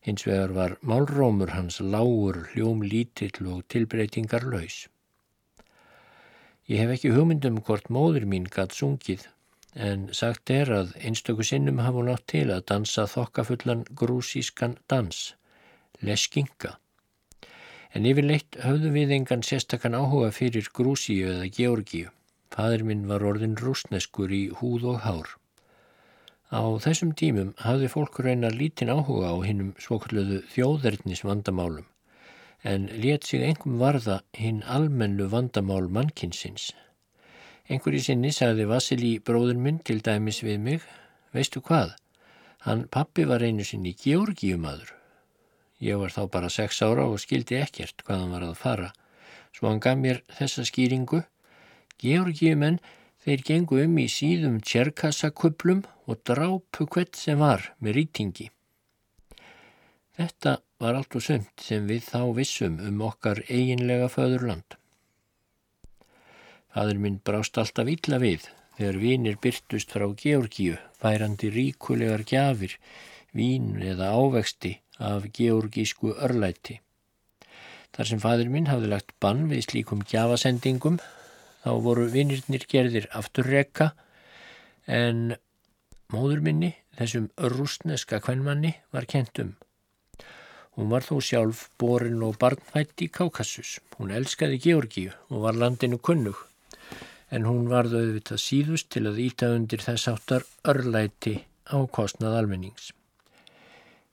Hins 0.02 0.24
vegar 0.26 0.54
var 0.56 0.72
málrómur 0.82 1.52
hans 1.54 1.78
lágur, 1.80 2.40
hljóm 2.50 2.82
lítill 2.82 3.46
og 3.56 3.60
tilbreytingar 3.70 4.48
laus. 4.50 4.88
Ég 6.66 6.82
hef 6.82 6.96
ekki 6.96 7.12
hugmyndum 7.14 7.60
hvort 7.68 7.92
móður 7.94 8.26
mín 8.32 8.48
gatt 8.56 8.74
sungið 8.74 9.28
en 9.90 10.08
sagt 10.22 10.50
er 10.56 10.72
að 10.80 10.96
einstöku 10.98 11.46
sinnum 11.46 11.84
hafa 11.86 12.00
hún 12.00 12.10
átt 12.16 12.26
til 12.34 12.48
að 12.56 12.66
dansa 12.74 13.06
þokkafullan 13.14 13.86
grúsískan 14.02 14.76
dans, 14.90 15.22
leskinga. 16.02 16.74
En 17.94 18.10
yfirleitt 18.10 18.58
höfðu 18.66 18.96
við 18.98 19.14
engan 19.20 19.46
sérstakann 19.46 20.00
áhuga 20.02 20.34
fyrir 20.34 20.74
Grúsíu 20.74 21.30
eða 21.36 21.54
Georgíu. 21.60 22.10
Fadur 22.50 22.88
minn 22.90 23.06
var 23.14 23.30
orðin 23.30 23.54
rúsneskur 23.62 24.34
í 24.34 24.48
húð 24.58 24.90
og 24.96 25.02
hár. 25.06 25.36
Á 26.54 26.62
þessum 26.86 27.16
tímum 27.18 27.56
hafði 27.66 27.88
fólk 27.90 28.20
reynar 28.22 28.54
lítinn 28.54 28.92
áhuga 28.94 29.34
á 29.34 29.38
hinnum 29.42 29.72
svokalluðu 29.82 30.44
þjóðernis 30.54 31.24
vandamálum 31.26 31.88
en 32.64 32.86
let 33.04 33.26
sig 33.28 33.42
engum 33.44 33.80
varða 33.82 34.20
hinn 34.38 34.62
almennu 34.76 35.26
vandamál 35.32 35.90
mannkinsins. 35.92 36.70
Einhverji 37.68 38.04
sinni 38.06 38.32
sagði 38.32 38.68
Vasili 38.70 39.12
bróður 39.20 39.60
minn 39.66 39.82
til 39.84 40.00
dæmis 40.06 40.44
við 40.46 40.62
mig, 40.64 40.86
veistu 41.36 41.60
hvað, 41.66 41.96
hann 42.68 42.86
pappi 42.88 43.26
var 43.28 43.44
einu 43.44 43.66
sinni 43.68 43.96
georgíumadur. 44.00 44.94
Ég 45.84 46.00
var 46.00 46.14
þá 46.16 46.24
bara 46.32 46.54
sex 46.54 46.80
ára 46.86 47.10
og 47.10 47.20
skildi 47.20 47.60
ekkert 47.60 48.06
hvað 48.06 48.24
hann 48.24 48.36
var 48.38 48.48
að 48.48 48.60
fara, 48.62 48.92
svo 49.52 49.72
hann 49.72 49.84
gaf 49.84 50.00
mér 50.00 50.22
þessa 50.38 50.64
skýringu. 50.70 51.24
Georgíumenn 52.00 52.80
Þeir 53.24 53.44
gengu 53.48 53.78
um 53.80 53.94
í 54.02 54.10
síðum 54.12 54.58
tjerkassakuplum 54.68 55.86
og 56.12 56.20
drápu 56.28 56.88
hvert 56.92 57.16
sem 57.16 57.40
var 57.40 57.70
með 57.80 57.96
rýtingi. 58.02 58.50
Þetta 60.14 60.58
var 60.84 61.00
allt 61.00 61.16
og 61.16 61.24
sumt 61.24 61.64
sem 61.64 61.88
við 61.88 62.04
þá 62.10 62.20
vissum 62.36 62.76
um 62.84 63.00
okkar 63.08 63.40
eiginlega 63.48 64.10
föðurland. 64.12 64.76
Fadur 66.74 67.00
minn 67.00 67.22
brást 67.24 67.58
alltaf 67.62 67.88
illa 67.96 68.20
við 68.20 68.50
þegar 68.76 69.00
vinir 69.00 69.40
byrtust 69.40 69.96
frá 69.96 70.06
Georgíu, 70.20 70.76
færandi 71.00 71.50
ríkulegar 71.54 72.26
gjafir, 72.28 72.76
vín 73.32 73.78
eða 73.80 74.12
ávexti 74.18 74.76
af 75.00 75.30
georgísku 75.38 76.12
örlæti. 76.14 76.82
Þar 77.94 78.10
sem 78.10 78.22
fadur 78.22 78.50
minn 78.52 78.68
hafði 78.68 78.90
lagt 78.92 79.14
bann 79.22 79.48
við 79.48 79.70
slíkum 79.70 80.04
gjafasendingum 80.10 81.00
þá 81.64 81.72
voru 81.86 82.08
vinirnir 82.12 82.68
gerðir 82.70 83.10
afturreka 83.16 83.94
en 84.88 85.36
móður 86.14 86.44
minni, 86.46 86.74
þessum 87.00 87.30
rúsneska 87.40 88.20
kvennmanni, 88.24 88.76
var 88.92 89.08
kentum. 89.10 89.56
Hún 90.74 90.90
var 90.90 91.06
þó 91.06 91.20
sjálf 91.22 91.68
borin 91.80 92.24
og 92.26 92.40
barnfætt 92.42 93.04
í 93.06 93.10
Kákassus. 93.14 93.78
Hún 93.98 94.12
elskaði 94.14 94.60
Georgíu 94.62 95.14
og 95.30 95.46
var 95.46 95.58
landinu 95.58 96.00
kunnug 96.02 96.40
en 97.34 97.48
hún 97.50 97.70
varði 97.70 98.02
auðvitað 98.02 98.42
síðust 98.42 98.90
til 98.94 99.08
að 99.10 99.22
íta 99.24 99.50
undir 99.56 99.82
þess 99.82 100.10
áttar 100.12 100.46
örlæti 100.70 101.40
á 101.66 101.78
kostnað 101.90 102.38
almennings. 102.44 102.92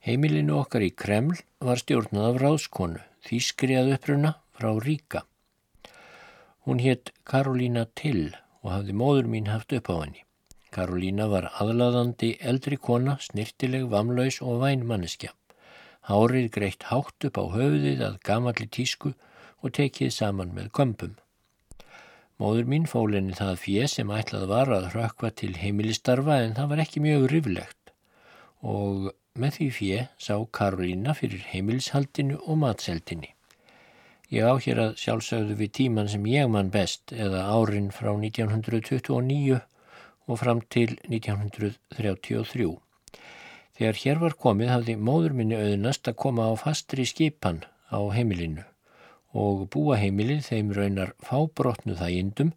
Heimilinu 0.00 0.56
okkar 0.62 0.86
í 0.86 0.94
Kreml 0.96 1.36
var 1.60 1.80
stjórnað 1.82 2.28
af 2.30 2.38
ráðskonu, 2.40 3.02
þýskri 3.28 3.76
að 3.76 3.92
uppruna 3.98 4.36
frá 4.56 4.72
Ríka. 4.80 5.26
Hún 6.64 6.80
hétt 6.84 7.12
Karolína 7.24 7.86
Till 7.96 8.34
og 8.60 8.72
hafði 8.74 8.96
móður 9.00 9.28
mín 9.32 9.48
haft 9.48 9.72
upp 9.72 9.88
á 9.88 9.96
henni. 10.02 10.24
Karolína 10.70 11.26
var 11.32 11.48
aðlaðandi 11.62 12.34
eldri 12.52 12.76
kona, 12.76 13.16
snirtileg, 13.18 13.86
vamlaus 13.90 14.38
og 14.44 14.60
vænmanneskja. 14.62 15.32
Hárið 16.10 16.50
greitt 16.56 16.86
hátt 16.90 17.26
upp 17.26 17.40
á 17.40 17.44
höfuðið 17.56 18.04
að 18.06 18.20
gamalli 18.28 18.68
tísku 18.68 19.14
og 19.62 19.74
tekið 19.78 20.12
saman 20.14 20.52
með 20.56 20.70
kömpum. 20.76 21.16
Móður 22.40 22.68
mín 22.72 22.86
fólinni 22.88 23.34
það 23.36 23.58
fjö 23.64 23.88
sem 23.92 24.12
ætlað 24.16 24.46
var 24.52 24.70
að 24.72 24.86
hrökva 24.94 25.32
til 25.36 25.52
heimilistarfa 25.60 26.38
en 26.44 26.54
það 26.56 26.70
var 26.70 26.84
ekki 26.84 27.02
mjög 27.04 27.26
riflegt 27.32 27.92
og 28.60 29.10
með 29.40 29.56
því 29.56 29.66
fjö 29.80 30.06
sá 30.20 30.34
Karolína 30.58 31.16
fyrir 31.16 31.44
heimilishaldinu 31.50 32.40
og 32.44 32.60
matseldinni. 32.62 33.34
Ég 34.30 34.46
á 34.46 34.54
hér 34.62 34.78
að 34.78 34.92
sjálfsögðu 35.02 35.56
við 35.58 35.70
tíman 35.74 36.08
sem 36.10 36.26
ég 36.30 36.46
mann 36.46 36.70
best 36.70 37.10
eða 37.10 37.48
árin 37.50 37.88
frá 37.90 38.12
1929 38.12 39.56
og 40.30 40.38
fram 40.38 40.60
til 40.70 40.92
1933. 41.08 42.68
Þegar 43.74 43.98
hér 44.04 44.20
var 44.22 44.36
komið 44.44 44.70
hafði 44.70 44.96
móður 45.08 45.34
minni 45.34 45.58
auðnast 45.58 46.06
að 46.12 46.20
koma 46.22 46.46
á 46.46 46.54
fastri 46.62 47.08
skipan 47.10 47.64
á 47.90 47.98
heimilinu 48.14 48.62
og 49.34 49.66
búa 49.74 49.98
heimilið 49.98 50.46
þeim 50.46 50.72
raunar 50.78 51.12
fábrotnu 51.26 51.98
þægindum 51.98 52.54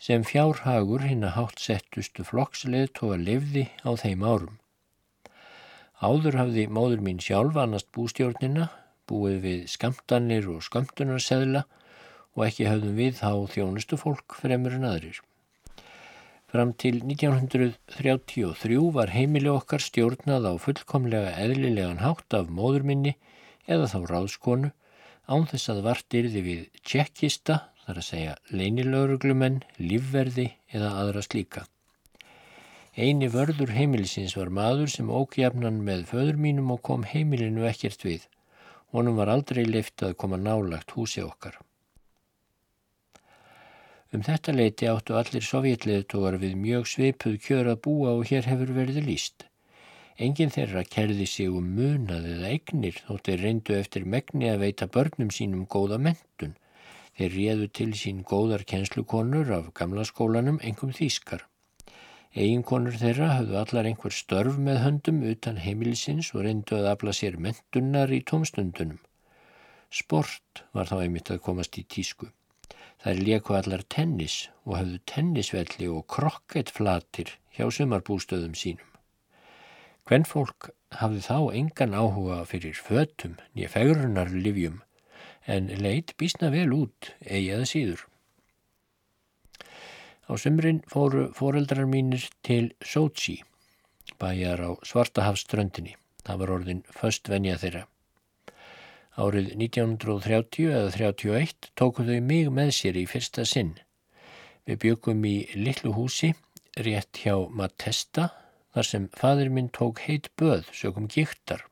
sem 0.00 0.24
fjárhagur 0.24 1.04
hinn 1.04 1.26
að 1.28 1.36
hátt 1.36 1.60
settustu 1.60 2.24
flokksleð 2.24 2.94
tóa 2.96 3.20
lifði 3.20 3.68
á 3.84 3.92
þeim 4.00 4.24
árum. 4.24 4.56
Áður 6.00 6.40
hafði 6.40 6.64
móður 6.72 7.02
mín 7.04 7.20
sjálf 7.20 7.58
annast 7.60 7.90
bústjórnina, 7.92 8.70
búið 9.10 9.36
við 9.44 9.66
skamtanir 9.74 10.48
og 10.52 10.62
skamtunarseðla 10.64 11.66
og 12.36 12.46
ekki 12.46 12.68
hafðum 12.70 12.96
við 12.96 13.18
þá 13.18 13.32
þjónustu 13.54 13.98
fólk 14.00 14.38
fremur 14.38 14.78
en 14.78 14.86
aðrir. 14.88 15.18
Fram 16.50 16.72
til 16.74 16.96
1933 17.04 18.78
var 18.94 19.12
heimili 19.14 19.50
okkar 19.52 19.82
stjórnað 19.84 20.48
á 20.50 20.52
fullkomlega 20.58 21.34
eðlilegan 21.44 22.02
hátt 22.02 22.34
af 22.34 22.48
móður 22.50 22.86
minni 22.88 23.12
eða 23.70 23.86
þá 23.92 23.98
ráðskonu 24.10 24.70
án 25.30 25.46
þess 25.50 25.70
að 25.70 25.84
vart 25.86 26.16
yrði 26.20 26.42
við 26.46 26.64
tjekkista, 26.82 27.60
þar 27.84 28.00
að 28.00 28.08
segja 28.08 28.32
leinilögruglumenn, 28.50 29.60
lífverði 29.78 30.48
eða 30.74 30.90
aðra 31.04 31.22
slíka. 31.22 31.62
Einu 32.98 33.30
vörður 33.30 33.70
heimilisins 33.76 34.34
var 34.34 34.50
maður 34.50 34.90
sem 34.90 35.10
ókjafnan 35.10 35.78
með 35.86 36.08
föður 36.10 36.40
mínum 36.48 36.74
og 36.74 36.82
kom 36.88 37.06
heimilinu 37.06 37.62
ekkert 37.70 38.02
við. 38.02 38.26
Honum 38.90 39.18
var 39.20 39.30
aldrei 39.30 39.64
leift 39.66 40.02
að 40.02 40.16
koma 40.18 40.38
nálagt 40.40 40.96
húsi 40.96 41.22
okkar. 41.22 41.58
Um 44.10 44.24
þetta 44.26 44.52
leiti 44.56 44.88
áttu 44.90 45.14
allir 45.14 45.44
sovjetleðtogar 45.46 46.40
við 46.42 46.56
mjög 46.58 46.88
sveipuð 46.90 47.36
kjör 47.44 47.70
að 47.70 47.82
búa 47.84 48.14
og 48.18 48.24
hér 48.30 48.48
hefur 48.50 48.72
verið 48.74 49.04
líst. 49.06 49.44
Engin 50.20 50.50
þeirra 50.52 50.82
kerði 50.84 51.26
sig 51.30 51.46
um 51.48 51.68
munað 51.76 52.26
eða 52.32 52.50
egnir 52.56 52.98
þótt 53.06 53.30
þeir 53.30 53.44
reyndu 53.46 53.76
eftir 53.78 54.08
megni 54.14 54.50
að 54.50 54.64
veita 54.64 54.90
börnum 54.96 55.30
sínum 55.32 55.62
góða 55.70 56.00
mentun. 56.08 56.56
Þeir 57.16 57.36
réðu 57.36 57.70
til 57.78 57.92
sín 58.00 58.24
góðar 58.26 58.66
kjenslukonur 58.66 59.54
af 59.60 59.70
gamla 59.78 60.04
skólanum 60.08 60.58
engum 60.66 60.90
þýskar. 60.96 61.46
Eginkonur 62.30 62.94
þeirra 62.94 63.28
hafðu 63.32 63.56
allar 63.58 63.86
einhver 63.90 64.14
störf 64.14 64.58
með 64.62 64.76
höndum 64.84 65.16
utan 65.26 65.56
heimilisins 65.58 66.28
og 66.36 66.44
reyndu 66.46 66.76
að 66.76 66.84
afla 66.92 67.14
sér 67.18 67.38
mentunnar 67.42 68.12
í 68.14 68.20
tómstundunum. 68.22 69.00
Sport 69.90 70.62
var 70.70 70.86
þá 70.86 71.00
einmitt 71.00 71.32
að 71.34 71.40
komast 71.42 71.78
í 71.80 71.82
tísku. 71.90 72.28
Þær 73.02 73.22
leku 73.26 73.56
allar 73.58 73.82
tennis 73.82 74.36
og 74.62 74.76
hafðu 74.78 75.00
tennisvelli 75.10 75.88
og 75.90 76.06
krokkettflatir 76.14 77.32
hjá 77.56 77.66
sumarbústöðum 77.66 78.54
sínum. 78.54 78.86
Hvenn 80.06 80.28
fólk 80.28 80.70
hafði 81.00 81.24
þá 81.26 81.38
engan 81.58 81.98
áhuga 81.98 82.44
fyrir 82.46 82.78
fötum 82.78 83.34
nýja 83.56 83.72
fegurunarlifjum 83.74 84.78
en 85.50 85.66
leit 85.82 86.14
bísna 86.14 86.54
vel 86.54 86.70
út 86.78 87.10
eigiða 87.26 87.66
síður. 87.66 88.06
Á 90.30 90.38
sömrin 90.38 90.78
fóru 90.86 91.32
foreldrar 91.34 91.88
mínir 91.90 92.22
til 92.46 92.70
Sochi, 92.86 93.40
bæjar 94.14 94.60
á 94.62 94.70
Svartahafströndinni. 94.86 95.96
Það 96.22 96.38
var 96.42 96.52
orðin 96.54 96.82
föstvenja 96.94 97.56
þeirra. 97.58 97.80
Árið 99.18 99.48
1930 99.58 100.70
eða 100.70 100.94
31 100.94 101.72
tóku 101.74 102.06
þau 102.06 102.20
mig 102.22 102.46
með 102.54 102.70
sér 102.78 103.00
í 103.02 103.04
fyrsta 103.10 103.42
sinn. 103.42 103.74
Við 104.70 104.78
byggum 104.86 105.26
í 105.26 105.34
litlu 105.58 105.96
húsi 105.98 106.30
rétt 106.78 107.24
hjá 107.24 107.34
Matesta 107.50 108.30
þar 108.70 108.86
sem 108.86 109.10
fadur 109.18 109.50
minn 109.50 109.74
tók 109.74 110.06
heit 110.06 110.30
böð 110.38 110.70
sögum 110.70 111.10
gíktar. 111.10 111.66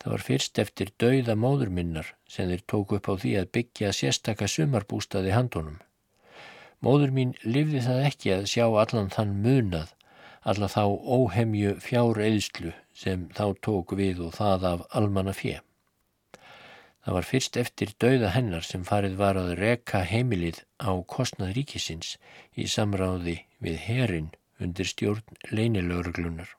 Það 0.00 0.12
var 0.16 0.30
fyrst 0.32 0.64
eftir 0.64 0.96
dauða 0.96 1.36
móður 1.36 1.76
minnar 1.76 2.14
sem 2.24 2.48
þeir 2.48 2.64
tóku 2.72 2.96
upp 2.96 3.12
á 3.12 3.14
því 3.20 3.40
að 3.42 3.50
byggja 3.58 3.92
sérstaka 3.92 4.48
sumarbústaði 4.48 5.36
handunum. 5.36 5.83
Móður 6.84 7.12
mín 7.16 7.30
livði 7.48 7.80
það 7.80 8.06
ekki 8.10 8.32
að 8.34 8.42
sjá 8.50 8.64
allan 8.68 9.06
þann 9.12 9.30
munað, 9.44 9.94
alla 10.44 10.68
þá 10.68 10.82
óhemju 11.16 11.78
fjár 11.80 12.18
eðslu 12.20 12.72
sem 12.92 13.22
þá 13.32 13.44
tók 13.64 13.94
við 13.96 14.20
og 14.26 14.34
það 14.36 14.66
af 14.70 14.82
almanna 15.00 15.32
fjö. 15.32 15.62
Það 17.04 17.16
var 17.16 17.28
fyrst 17.28 17.56
eftir 17.60 17.94
dauða 18.04 18.34
hennar 18.36 18.68
sem 18.68 18.84
farið 18.84 19.16
var 19.16 19.40
að 19.40 19.54
reka 19.62 20.02
heimilið 20.08 20.60
á 20.76 20.92
kostnað 21.14 21.54
ríkisins 21.56 22.14
í 22.52 22.68
samráði 22.68 23.38
við 23.64 23.80
herin 23.88 24.30
undir 24.60 24.88
stjórn 24.88 25.40
leinilögurglunar. 25.56 26.50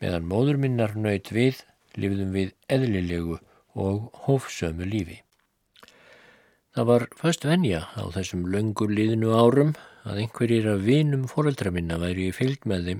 Meðan 0.00 0.28
móður 0.28 0.60
minnar 0.60 0.92
nöyt 0.96 1.32
við, 1.32 1.62
lifðum 1.96 2.36
við 2.36 2.52
eðlilegu 2.68 3.40
og 3.72 4.10
hófsömu 4.26 4.84
lífi. 4.84 5.22
Það 6.76 6.84
var 6.90 7.04
först 7.16 7.44
venja 7.48 7.78
á 7.96 8.04
þessum 8.12 8.42
löngur 8.52 8.90
liðinu 8.92 9.30
árum 9.32 9.70
að 10.04 10.18
einhverjir 10.20 10.66
af 10.74 10.82
vinum 10.84 11.22
foreldra 11.30 11.70
minna 11.72 11.96
væri 11.96 12.26
í 12.28 12.34
fylg 12.36 12.66
með 12.68 12.90
þeim 12.90 12.98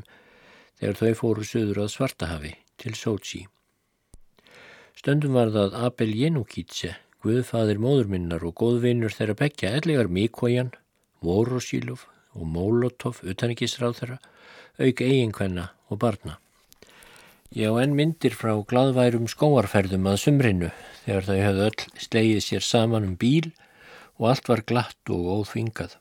þegar 0.80 0.96
þau 1.00 1.18
fóru 1.18 1.44
söður 1.44 1.80
að 1.82 1.90
Svartahafi 1.92 2.52
til 2.80 2.92
Sochi. 2.96 3.42
Stöndum 4.96 5.36
var 5.36 5.52
það 5.52 5.76
Abel 5.90 6.14
Jenukítse, 6.16 6.94
guðfaðir 7.20 7.82
móður 7.84 8.08
minnar 8.14 8.46
og 8.48 8.56
góðvinnur 8.62 9.12
þeirra 9.12 9.36
begja, 9.42 9.74
ellegar 9.76 10.08
Mikójan, 10.08 10.72
Vorosílov, 11.20 12.06
og 12.32 12.48
Mólotov 12.48 13.20
utanrikisráð 13.28 14.00
þeirra, 14.00 14.18
auk 14.80 15.04
eiginkvenna 15.04 15.68
og 15.92 16.00
barna. 16.00 16.38
Ég 17.52 17.68
á 17.68 17.76
enn 17.84 17.92
myndir 17.92 18.32
frá 18.32 18.56
gladværum 18.56 19.28
skóarferðum 19.28 20.08
að 20.08 20.18
sumrinu 20.24 20.72
þegar 21.04 21.28
þau 21.28 21.38
höfðu 21.44 21.68
öll 21.68 22.02
slegið 22.08 22.44
sér 22.48 22.68
saman 22.72 23.12
um 23.12 23.14
bíl 23.20 23.52
og 24.18 24.28
allt 24.30 24.50
var 24.50 24.64
glatt 24.68 25.12
og 25.12 25.30
óþvingað. 25.40 25.96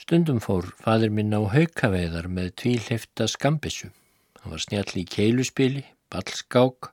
Stundum 0.00 0.40
fór 0.40 0.70
fadir 0.80 1.12
minn 1.12 1.34
á 1.36 1.40
haukaveiðar 1.44 2.30
með 2.32 2.54
tvílhefta 2.62 3.26
skambissu. 3.28 3.90
Hann 4.40 4.54
var 4.54 4.62
snjall 4.64 4.94
í 4.96 5.04
keiluspili, 5.04 5.84
ballskák 6.08 6.92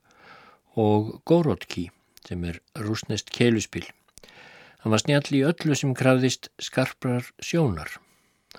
og 0.76 1.14
górótkí 1.26 1.88
sem 2.28 2.44
er 2.44 2.60
rúsnest 2.76 3.32
keiluspil. 3.32 3.86
Hann 4.84 4.94
var 4.94 5.02
snjall 5.02 5.32
í 5.34 5.46
öllu 5.48 5.78
sem 5.80 5.96
krafðist 5.98 6.52
skarprar 6.60 7.32
sjónar. 7.40 7.96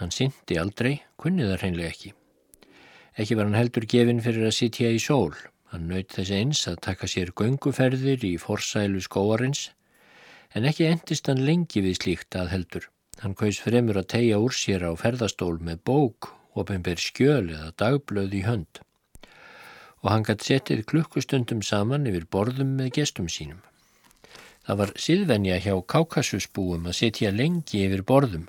Hann 0.00 0.14
syndi 0.14 0.56
aldrei, 0.58 1.02
kunni 1.20 1.44
það 1.44 1.60
hreinlega 1.62 1.92
ekki. 1.92 2.14
Ekki 3.18 3.36
var 3.36 3.48
hann 3.48 3.58
heldur 3.58 3.86
gefin 3.90 4.22
fyrir 4.24 4.48
að 4.48 4.56
sitja 4.56 4.90
í 4.94 4.98
sól. 5.02 5.34
Hann 5.68 5.88
naut 5.90 6.14
þess 6.14 6.32
eins 6.32 6.60
að 6.70 6.80
taka 6.86 7.08
sér 7.10 7.34
gönguferðir 7.36 8.24
í 8.24 8.36
forsælu 8.40 9.02
skóarins, 9.04 9.68
en 10.54 10.66
ekki 10.68 10.88
endist 10.88 11.28
hann 11.28 11.44
lengi 11.44 11.82
við 11.84 12.00
slíkt 12.02 12.37
að 12.38 12.52
heldur. 12.54 12.88
Hann 13.22 13.34
kaus 13.38 13.58
fremur 13.62 13.98
að 13.98 14.11
tegja 14.14 14.38
úr 14.38 14.54
sér 14.54 14.84
á 14.87 14.92
ferðastól 14.98 15.56
með 15.58 15.80
bók, 15.90 16.30
ofinber 16.58 17.00
skjöl 17.02 17.48
eða 17.50 17.72
dagblöð 17.80 18.37
í 18.38 18.42
hönd. 18.46 18.82
Og 20.02 20.12
hann 20.12 20.26
gætt 20.26 20.46
setið 20.46 20.84
klukkustundum 20.90 21.64
saman 21.66 22.06
yfir 22.06 22.28
borðum 22.30 22.76
með 22.78 22.92
gestum 23.00 23.26
sínum. 23.32 23.64
Það 24.68 24.78
var 24.82 24.92
siðvenja 25.00 25.56
hjá 25.64 25.74
kákasusbúum 25.94 26.87
að 26.90 26.98
setja 27.00 27.32
lengi 27.34 27.82
yfir 27.87 28.04
borðum, 28.06 28.46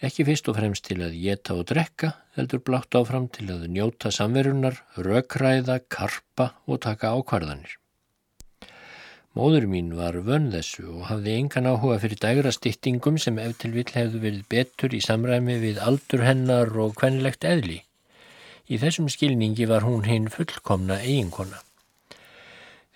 ekki 0.00 0.24
fyrst 0.28 0.48
og 0.48 0.56
fremst 0.56 0.86
til 0.86 1.00
að 1.04 1.18
geta 1.20 1.56
og 1.58 1.66
drekka, 1.68 2.14
heldur 2.38 2.62
blátt 2.64 2.96
áfram 2.96 3.26
til 3.34 3.50
að 3.52 3.66
njóta 3.74 4.12
samverunar, 4.14 4.78
rökræða, 4.96 5.80
karpa 5.92 6.52
og 6.64 6.80
taka 6.86 7.12
ákvarðanir. 7.18 7.76
Móður 9.38 9.68
mín 9.70 9.92
var 9.94 10.16
vönn 10.26 10.48
þessu 10.50 10.88
og 10.90 11.02
hafði 11.06 11.36
engan 11.38 11.68
áhuga 11.70 12.00
fyrir 12.02 12.18
dægra 12.18 12.50
stýttingum 12.50 13.18
sem 13.22 13.36
ef 13.38 13.52
til 13.62 13.68
vill 13.76 13.86
hefðu 13.94 14.22
verið 14.24 14.46
betur 14.50 14.94
í 14.96 14.98
samræmi 15.04 15.54
við 15.62 15.76
aldur 15.86 16.24
hennar 16.26 16.72
og 16.82 16.96
kvenlegt 16.98 17.46
eðli. 17.46 17.76
Í 18.66 18.78
þessum 18.82 19.06
skilningi 19.06 19.68
var 19.70 19.86
hún 19.86 20.02
hinn 20.08 20.26
fullkomna 20.34 20.96
eiginkona. 21.04 21.60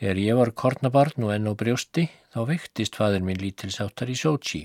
Þegar 0.03 0.21
ég 0.25 0.41
var 0.41 0.51
kornabarn 0.59 1.29
og 1.29 1.31
enn 1.37 1.47
á 1.47 1.55
brjósti 1.55 2.09
þá 2.35 2.41
vektist 2.51 2.99
fadur 2.99 3.23
minn 3.23 3.39
lítilsáttar 3.39 4.11
í 4.11 4.19
Sochi. 4.19 4.65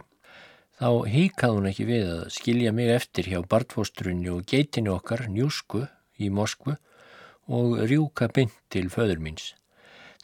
Þá 0.81 1.05
híkað 1.05 1.53
hún 1.53 1.69
ekki 1.69 1.85
við 1.85 2.09
að 2.15 2.23
skilja 2.33 2.73
mig 2.73 2.89
eftir 2.95 3.29
hjá 3.29 3.43
bartfóstrunni 3.45 4.33
og 4.33 4.41
geitinu 4.49 4.95
okkar 4.95 5.27
njúsku 5.29 5.85
í 6.17 6.33
Moskvu 6.33 6.79
og 7.45 7.77
rjúka 7.85 8.25
bynd 8.33 8.57
til 8.73 8.87
föður 8.89 9.21
míns. 9.21 9.53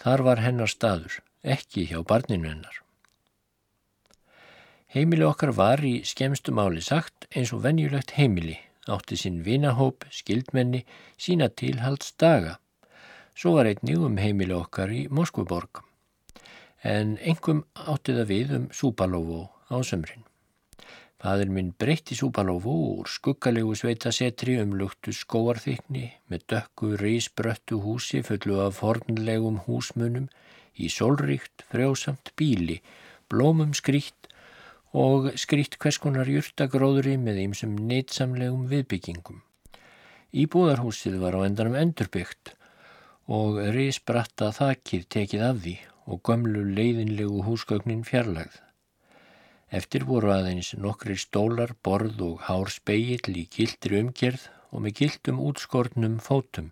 Þar 0.02 0.26
var 0.26 0.42
hennar 0.42 0.74
staður 0.74 1.22
ekki 1.46 1.86
hjá 1.92 2.02
barninu 2.08 2.50
hennar. 2.50 2.82
Heimili 4.96 5.26
okkar 5.28 5.52
var 5.56 5.82
í 5.84 6.00
skemstu 6.08 6.54
máli 6.56 6.82
sagt 6.82 7.28
eins 7.36 7.52
og 7.56 7.66
venjulegt 7.66 8.16
heimili, 8.16 8.56
átti 8.88 9.18
sinn 9.20 9.42
vinahóp, 9.44 10.06
skildmenni, 10.10 10.86
sína 11.20 11.50
tilhaldsdaga. 11.52 12.58
Svo 13.36 13.58
var 13.58 13.68
einnig 13.68 14.00
um 14.00 14.16
heimili 14.22 14.56
okkar 14.56 14.94
í 14.96 15.02
Moskvuborg, 15.12 15.84
en 16.84 17.18
engum 17.20 17.66
átti 17.76 18.16
það 18.16 18.32
við 18.32 18.56
um 18.60 18.70
Súpalófó 18.72 19.42
á 19.68 19.76
sömrin. 19.84 20.24
Fadur 21.20 21.52
minn 21.52 21.74
breytti 21.80 22.16
Súpalófó 22.16 22.74
úr 23.02 23.12
skuggalegu 23.12 23.76
sveitasetri 23.76 24.56
um 24.62 24.78
luktu 24.80 25.12
skóarþykni 25.16 26.06
með 26.32 26.48
dökku 26.54 26.96
reysbröttu 27.02 27.80
húsi 27.84 28.24
fullu 28.24 28.62
af 28.64 28.80
fornlegum 28.80 29.60
húsmunum 29.68 30.30
í 30.76 30.90
sólríkt, 30.92 31.66
frjósamt 31.72 32.32
bíli, 32.40 32.82
blómum 33.32 33.74
skrýtt 33.78 34.30
og 34.96 35.32
skrýtt 35.40 35.78
hverskonar 35.82 36.30
júrtagróðri 36.32 37.16
með 37.20 37.42
ýmsum 37.48 37.76
neitsamlegum 37.90 38.68
viðbyggingum. 38.72 39.42
Íbúðarhúsið 40.36 41.18
var 41.24 41.38
á 41.40 41.48
endanum 41.48 41.78
endurbyggt 41.80 42.54
og 43.32 43.60
risbratta 43.76 44.52
þakkið 44.56 45.08
tekið 45.16 45.44
af 45.50 45.60
því 45.64 45.76
og 46.06 46.22
gömlu 46.28 46.64
leiðinlegu 46.78 47.44
húsgögnin 47.48 48.06
fjarlagð. 48.08 48.60
Eftir 49.76 50.06
voru 50.06 50.30
aðeins 50.32 50.76
nokkri 50.78 51.16
stólar, 51.18 51.74
borð 51.84 52.22
og 52.22 52.44
hár 52.48 52.70
speill 52.70 53.34
í 53.34 53.48
gildri 53.52 54.00
umgerð 54.04 54.46
og 54.72 54.84
með 54.86 55.00
gildum 55.00 55.42
útskortnum 55.42 56.20
fótum 56.22 56.70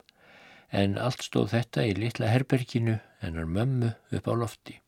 en 0.73 0.97
allt 0.97 1.25
stóð 1.25 1.51
þetta 1.53 1.85
í 1.85 1.95
litla 1.97 2.29
herberginu 2.33 2.99
hennar 3.23 3.49
mömmu 3.49 3.93
upp 4.11 4.27
á 4.29 4.33
lofti. 4.37 4.79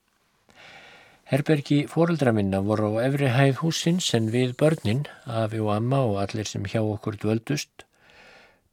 Herbergi 1.26 1.88
fóreldra 1.89 2.36
minna 2.38 2.60
voru 2.62 2.91
á 3.00 3.08
efri 3.08 3.32
hæð 3.34 3.63
húsins 3.63 4.12
en 4.13 4.30
við 4.30 4.54
börnin, 4.60 5.08
afi 5.26 5.58
og 5.63 5.71
amma 5.74 6.04
og 6.06 6.19
allir 6.21 6.45
sem 6.45 6.67
hjá 6.69 6.84
okkur 6.84 7.17
dvöldust, 7.17 7.88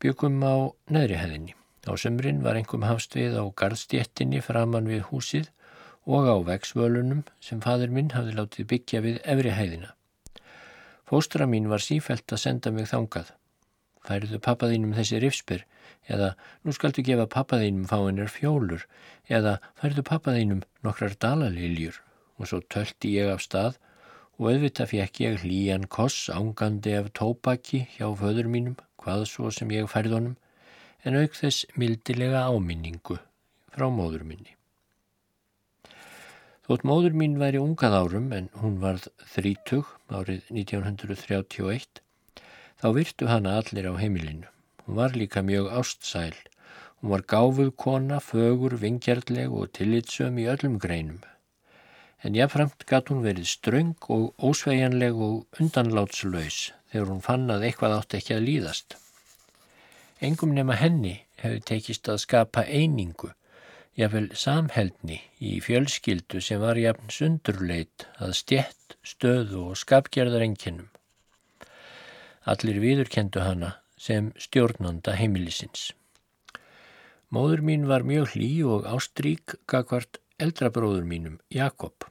byggum 0.03 0.43
á 0.45 0.69
neðri 0.93 1.17
hæðinni. 1.17 1.57
Á 1.89 1.97
sömrin 1.97 2.43
var 2.45 2.59
einhverjum 2.61 2.85
hafst 2.87 3.17
við 3.17 3.39
á 3.41 3.45
gardstjettinni 3.57 4.43
framann 4.45 4.91
við 4.91 5.07
húsið 5.09 5.49
og 6.05 6.29
á 6.29 6.37
veksvölunum 6.53 7.25
sem 7.41 7.63
fadur 7.65 7.91
minn 7.91 8.13
hafði 8.13 8.37
látið 8.37 8.69
byggja 8.75 9.01
við 9.01 9.21
efri 9.25 9.55
hæðina. 9.57 9.95
Fóstra 11.09 11.49
mín 11.49 11.73
var 11.73 11.83
sífælt 11.85 12.33
að 12.33 12.43
senda 12.45 12.71
mig 12.71 12.87
þangað. 12.91 13.33
Færiðu 14.07 14.41
pappaðínum 14.43 14.95
þessi 14.97 15.21
rifsbyr 15.23 15.65
eða 16.11 16.33
nú 16.65 16.75
skaldu 16.75 17.05
gefa 17.07 17.29
pappaðínum 17.31 17.87
fáinir 17.91 18.31
fjólur. 18.33 18.87
Eða 19.31 19.59
færðu 19.79 20.05
pappaðínum 20.09 20.63
nokkrar 20.87 21.15
dalaliljur? 21.23 22.01
Og 22.41 22.51
svo 22.51 22.63
tölti 22.75 23.15
ég 23.15 23.31
af 23.31 23.45
stað 23.45 23.79
og 24.39 24.49
auðvitað 24.51 24.91
fekk 24.91 25.21
ég 25.23 25.43
hlýjan 25.45 25.85
koss 25.87 26.31
ángandi 26.33 26.97
af 26.99 27.13
tópaki 27.15 27.85
hjá 27.95 28.09
föður 28.19 28.49
mínum, 28.51 28.79
hvað 28.99 29.29
svo 29.31 29.53
sem 29.55 29.71
ég 29.71 29.91
færð 29.93 30.17
honum, 30.17 30.39
en 31.07 31.19
auk 31.21 31.37
þess 31.39 31.67
mildilega 31.79 32.47
áminningu 32.51 33.19
frá 33.75 33.87
móður 33.93 34.25
minni. 34.27 34.57
Þótt 36.67 36.85
móður 36.87 37.17
mín 37.19 37.39
væri 37.41 37.59
ungað 37.59 37.97
árum 37.99 38.29
en 38.35 38.49
hún 38.63 38.79
varð 38.83 39.09
þrítug 39.35 39.89
árið 40.15 40.47
1931, 40.55 42.03
þá 42.83 42.89
virtu 42.97 43.29
hana 43.31 43.59
allir 43.61 43.87
á 43.87 43.95
heimilinu. 43.95 44.49
Hún 44.83 44.97
var 44.99 45.13
líka 45.15 45.43
mjög 45.47 45.69
ástsæl. 45.71 46.35
Hún 46.99 47.11
var 47.15 47.23
gáfuð 47.23 47.71
kona, 47.77 48.19
fögur, 48.19 48.75
vingjarleg 48.83 49.53
og 49.55 49.71
tillitsöm 49.79 50.41
í 50.43 50.49
öllum 50.51 50.81
greinum. 50.83 51.21
En 52.23 52.35
jáfnframt 52.35 52.83
gatt 52.91 53.11
hún 53.11 53.23
verið 53.23 53.47
ströng 53.51 53.95
og 54.11 54.35
ósveigjanleg 54.39 55.15
og 55.15 55.61
undanlátslaus 55.63 56.73
þegar 56.91 57.11
hún 57.11 57.23
fann 57.23 57.51
að 57.51 57.69
eitthvað 57.69 57.95
átt 58.01 58.17
ekki 58.19 58.35
að 58.35 58.47
líðast. 58.49 58.97
Engum 60.23 60.55
nema 60.55 60.75
henni 60.79 61.21
hefði 61.43 61.63
tekist 61.71 62.11
að 62.11 62.23
skapa 62.23 62.65
einingu, 62.67 63.31
jáfnvel 63.99 64.29
samheldni 64.39 65.21
í 65.39 65.59
fjölskyldu 65.63 66.43
sem 66.43 66.63
var 66.63 66.79
jafn 66.79 67.11
sundurleit 67.11 68.07
að 68.19 68.35
stjett, 68.39 68.99
stöðu 69.07 69.69
og 69.71 69.79
skapgerðar 69.79 70.47
enginnum. 70.47 70.91
Allir 72.43 72.81
viðurkendu 72.83 73.39
hana 73.39 73.77
sem 73.95 74.33
stjórnanda 74.35 75.13
heimilisins. 75.15 75.93
Móður 77.31 77.61
mín 77.63 77.85
var 77.87 78.03
mjög 78.03 78.33
hlý 78.35 78.49
og 78.67 78.89
ástrík 78.91 79.55
gagvart 79.71 80.19
eldrabróður 80.43 81.07
mínum, 81.07 81.37
Jakob. 81.55 82.09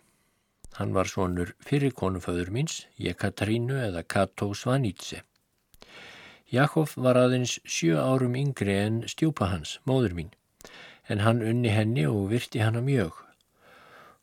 Hann 0.78 0.94
var 0.96 1.10
svonur 1.12 1.52
fyrir 1.60 1.92
konuföður 1.92 2.54
míns, 2.56 2.86
Jekatrínu 2.96 3.76
eða 3.90 4.06
Kato 4.08 4.54
Svanítse. 4.56 5.20
Jakob 6.48 6.96
var 6.96 7.20
aðeins 7.20 7.58
sjö 7.68 8.00
árum 8.00 8.40
yngri 8.40 8.78
en 8.86 9.04
stjúpa 9.12 9.52
hans, 9.52 9.80
móður 9.84 10.16
mín, 10.16 10.32
en 11.12 11.26
hann 11.28 11.44
unni 11.44 11.76
henni 11.76 12.08
og 12.08 12.32
virti 12.32 12.64
hanna 12.64 12.80
mjög. 12.88 13.20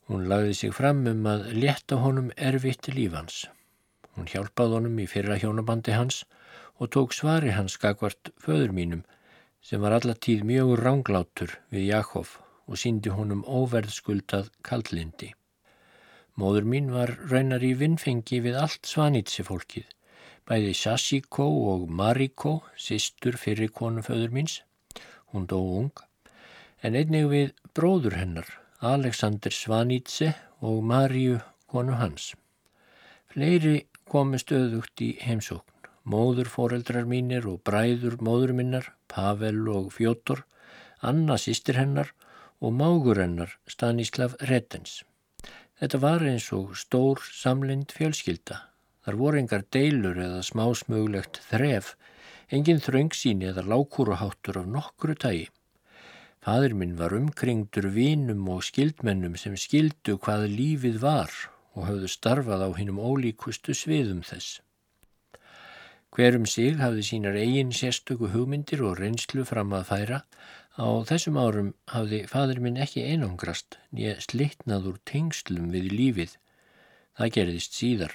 Hún 0.08 0.24
lagði 0.32 0.56
sig 0.56 0.72
fram 0.72 1.04
um 1.12 1.28
að 1.28 1.52
leta 1.52 2.00
honum 2.00 2.32
erfitt 2.36 2.88
lífans. 2.96 3.44
Hún 4.18 4.26
hjálpaði 4.26 4.74
honum 4.74 4.98
í 4.98 5.06
fyrra 5.06 5.36
hjónabandi 5.38 5.92
hans 5.94 6.24
og 6.82 6.90
tók 6.90 7.12
svari 7.14 7.52
hans 7.54 7.76
skakvart 7.78 8.32
föður 8.42 8.72
mínum 8.74 9.04
sem 9.62 9.78
var 9.78 9.94
allatíð 9.94 10.42
mjög 10.48 10.72
ránglátur 10.80 11.52
við 11.70 11.84
Jakob 11.92 12.32
og 12.66 12.80
síndi 12.82 13.12
honum 13.14 13.44
óverðskuldað 13.46 14.48
kaldlindi. 14.66 15.28
Móður 16.38 16.66
mín 16.72 16.90
var 16.94 17.14
raunar 17.30 17.62
í 17.62 17.72
vinnfengi 17.78 18.40
við 18.42 18.58
allt 18.58 18.90
svanítsi 18.90 19.46
fólkið, 19.46 19.86
bæði 20.46 20.74
Sashiko 20.74 21.46
og 21.72 21.86
Mariko, 21.86 22.58
sýstur 22.74 23.38
fyrir 23.38 23.70
konu 23.70 24.02
föður 24.06 24.34
míns, 24.34 24.60
hún 25.30 25.46
dó 25.46 25.58
ung, 25.62 25.94
en 26.82 26.98
einnig 26.98 27.30
við 27.30 27.54
bróður 27.74 28.18
hennar, 28.18 28.50
Alexander 28.82 29.54
Svanítse 29.54 30.34
og 30.58 30.82
Marju 30.82 31.40
konu 31.70 31.98
hans. 32.02 32.32
Fleiri 33.28 33.87
komu 34.10 34.40
stöðugt 34.40 35.04
í 35.04 35.14
heimsókn 35.22 35.78
móður 36.08 36.48
foreldrar 36.48 37.08
mínir 37.08 37.46
og 37.48 37.60
bræður 37.66 38.16
móður 38.24 38.54
minnar, 38.56 38.86
Pavel 39.12 39.66
og 39.68 39.92
Fjótor, 39.96 40.44
Anna 41.04 41.36
sýstir 41.40 41.78
hennar 41.78 42.14
og 42.64 42.72
mágur 42.74 43.20
hennar 43.20 43.52
Stanislav 43.68 44.36
Rettens. 44.50 45.02
Þetta 45.78 46.00
var 46.02 46.24
eins 46.26 46.48
og 46.56 46.74
stór 46.80 47.20
samlind 47.22 47.92
fjölskylda. 47.94 48.64
Þar 49.04 49.20
voru 49.20 49.40
engar 49.40 49.62
deilur 49.72 50.18
eða 50.18 50.40
smásmögulegt 50.44 51.38
þref, 51.50 51.94
engin 52.50 52.82
þröngsín 52.82 53.44
eða 53.46 53.66
lákúruháttur 53.68 54.58
af 54.62 54.66
nokkru 54.72 55.14
tægi. 55.14 55.46
Fadur 56.42 56.74
minn 56.80 56.96
var 56.98 57.14
umkringdur 57.14 57.90
vínum 57.92 58.48
og 58.50 58.64
skildmennum 58.64 59.36
sem 59.36 59.56
skildu 59.60 60.16
hvað 60.22 60.48
lífið 60.56 61.00
var 61.04 61.32
og 61.78 61.86
hafðu 61.86 62.10
starfað 62.10 62.66
á 62.66 62.70
hinnum 62.74 62.98
ólíkustu 62.98 63.76
sviðum 63.76 64.24
þess. 64.26 64.58
Hverum 66.14 66.46
sig 66.50 66.78
hafði 66.80 67.04
sínar 67.06 67.36
eigin 67.38 67.70
sérstöku 67.78 68.32
hugmyndir 68.32 68.82
og 68.82 68.98
reynslu 68.98 69.44
fram 69.46 69.74
að 69.76 69.88
færa. 69.92 70.20
Á 70.74 70.88
þessum 71.06 71.38
árum 71.38 71.68
hafði 71.92 72.22
fadur 72.30 72.60
minn 72.64 72.78
ekki 72.82 73.04
einangrast 73.06 73.76
nýja 73.94 74.16
slittnað 74.24 74.88
úr 74.92 74.98
tengslum 75.10 75.68
við 75.74 75.90
lífið. 75.92 76.32
Það 77.18 77.34
gerðist 77.36 77.78
síðar. 77.78 78.14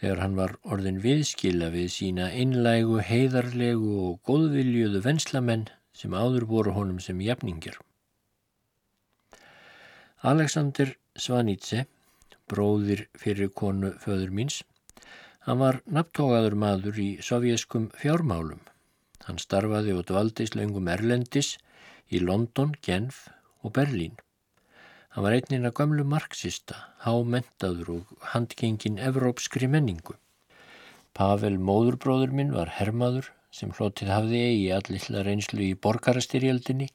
Þegar 0.00 0.22
hann 0.24 0.36
var 0.36 0.56
orðin 0.64 1.02
viðskila 1.04 1.68
við 1.72 1.88
sína 1.92 2.30
einlægu, 2.32 2.98
heiðarlegu 3.04 3.92
og 4.06 4.20
góðviljuðu 4.28 5.02
venslamenn 5.04 5.68
sem 5.92 6.16
áður 6.16 6.46
voru 6.48 6.74
honum 6.76 7.00
sem 7.04 7.20
jafningir. 7.20 7.76
Alexander 10.20 10.94
Svanitse, 11.16 11.86
bróðir 12.50 13.06
fyrir 13.18 13.52
konu 13.62 13.94
föður 14.02 14.34
míns. 14.36 14.60
Hann 15.46 15.60
var 15.62 15.80
nafntógaður 15.86 16.56
maður 16.62 16.98
í 17.00 17.10
sovjeskum 17.24 17.88
fjármálum. 18.00 18.60
Hann 19.26 19.38
starfaði 19.40 19.94
og 19.96 20.06
dvaldist 20.10 20.56
löngum 20.58 20.90
Erlendis 20.92 21.54
í 22.10 22.20
London, 22.20 22.74
Genf 22.84 23.28
og 23.62 23.74
Berlín. 23.78 24.18
Hann 25.10 25.26
var 25.26 25.34
einninn 25.34 25.66
að 25.66 25.76
gamlu 25.80 26.04
marxista, 26.06 26.76
hámentaður 27.04 27.94
og 27.96 28.12
handgengin 28.34 29.00
evrópskri 29.02 29.66
menningu. 29.70 30.14
Pavel 31.14 31.56
móðurbróður 31.58 32.34
minn 32.36 32.52
var 32.54 32.70
hermaður 32.76 33.32
sem 33.54 33.72
hlotið 33.74 34.12
hafði 34.14 34.42
eigi 34.50 34.68
allilla 34.76 35.24
reynslu 35.26 35.64
í 35.66 35.78
borgarastyrjaldinni 35.86 36.86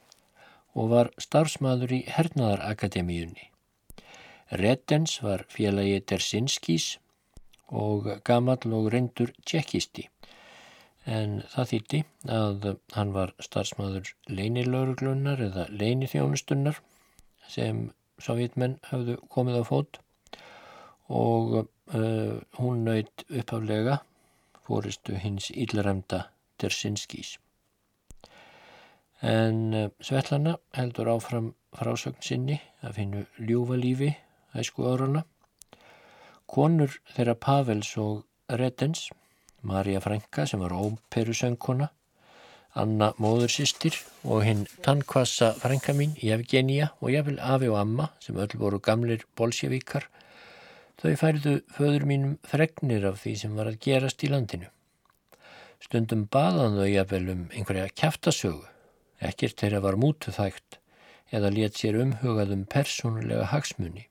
og 0.75 0.93
var 0.93 1.11
starfsmaður 1.25 1.97
í 1.97 2.01
Hernaðarakademíunni. 2.11 3.49
Reddens 4.51 5.17
var 5.23 5.45
félagi 5.49 6.01
Dersinskís 6.05 6.97
og 7.73 8.11
gamall 8.23 8.73
og 8.77 8.91
reyndur 8.93 9.31
tjekkisti 9.45 10.05
en 11.05 11.39
það 11.53 11.69
þýtti 11.71 12.01
að 12.35 12.67
hann 12.95 13.13
var 13.13 13.33
starfsmaður 13.41 14.11
leinilögruglunar 14.29 15.41
eða 15.47 15.65
leinithjónustunnar 15.69 16.81
sem 17.49 17.87
sovjetmenn 18.21 18.79
hafðu 18.89 19.17
komið 19.33 19.61
á 19.61 19.63
fót 19.69 19.99
og 21.13 21.55
uh, 21.61 22.37
hún 22.57 22.85
nöyt 22.87 23.25
uppaflega 23.29 23.99
fóristu 24.65 25.17
hins 25.21 25.51
íllaræmda 25.53 26.25
Dersinskís. 26.61 27.35
En 29.21 29.73
uh, 29.73 29.89
Svetlana 30.01 30.57
heldur 30.73 31.11
áfram 31.13 31.53
frásögn 31.75 32.23
sinni 32.25 32.57
að 32.81 32.97
finna 32.97 33.25
ljúfa 33.37 33.77
lífi 33.77 34.15
æsku 34.55 34.87
árana. 34.89 35.25
Konur 36.47 36.93
þeirra 37.15 37.35
Pavels 37.35 37.95
og 37.97 38.23
Reddens, 38.49 39.09
Marja 39.65 39.99
Franka 39.99 40.45
sem 40.45 40.61
var 40.61 40.75
óperusöngkona, 40.77 41.89
Anna 42.75 43.13
móðursýstir 43.23 43.95
og 44.27 44.41
hinn 44.43 44.65
tannkvassa 44.83 45.53
frænka 45.61 45.93
mín, 45.95 46.11
Jefgenia 46.19 46.89
og 46.99 47.13
jafnvel 47.13 47.39
Afi 47.39 47.69
og 47.71 47.77
Amma 47.79 48.09
sem 48.19 48.35
öll 48.35 48.57
voru 48.59 48.81
gamlir 48.83 49.23
bolsjevíkar. 49.39 50.09
Þau 50.99 51.13
færðu 51.21 51.53
föður 51.71 52.03
mínum 52.09 52.33
fregnir 52.43 53.07
af 53.07 53.21
því 53.23 53.35
sem 53.39 53.55
var 53.55 53.71
að 53.71 53.79
gerast 53.87 54.25
í 54.27 54.31
landinu. 54.31 54.67
Stundum 55.79 56.25
baðan 56.27 56.75
þau 56.75 56.89
jafnvel 56.91 57.31
um 57.31 57.45
einhverja 57.55 57.87
kæftasögu, 57.95 58.67
ekkert 59.23 59.55
þeirra 59.63 59.81
var 59.87 59.95
mútu 60.01 60.35
þægt 60.35 60.81
eða 61.31 61.53
let 61.55 61.79
sér 61.79 62.01
umhugað 62.03 62.51
um 62.57 62.67
persónulega 62.67 63.47
hagsmunni. 63.55 64.09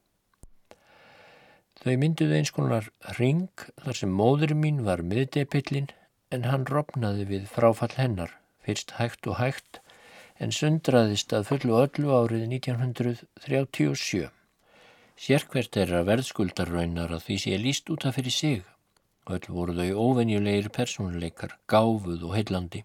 Þau 1.85 1.99
mynduðu 2.01 2.33
eins 2.39 2.49
konar 2.49 2.89
ring 3.19 3.67
þar 3.83 3.97
sem 3.99 4.17
móður 4.21 4.55
mín 4.57 4.81
var 4.87 5.05
miðdepillin 5.05 5.91
en 6.33 6.49
hann 6.49 6.65
ropnaði 6.65 7.27
við 7.29 7.45
fráfall 7.51 7.93
hennar 7.99 8.33
fyrst 8.65 8.95
hægt 8.99 9.27
og 9.29 9.37
hægt, 9.39 9.81
en 10.41 10.53
sundraðist 10.55 11.33
að 11.37 11.49
fullu 11.51 11.77
öllu 11.79 12.13
árið 12.17 12.47
1937. 12.49 14.31
Sérkvert 15.25 15.77
er 15.79 15.93
að 15.99 16.09
verðskuldarraunar 16.09 17.13
að 17.15 17.27
því 17.27 17.37
sé 17.43 17.59
líst 17.61 17.91
út 17.93 18.07
af 18.09 18.17
fyrir 18.17 18.35
sig. 18.35 18.63
Öll 19.31 19.45
voru 19.47 19.77
þau 19.77 20.01
óvenjulegir 20.07 20.71
persónuleikar, 20.73 21.55
gáfuð 21.71 22.25
og 22.27 22.35
heillandi. 22.35 22.83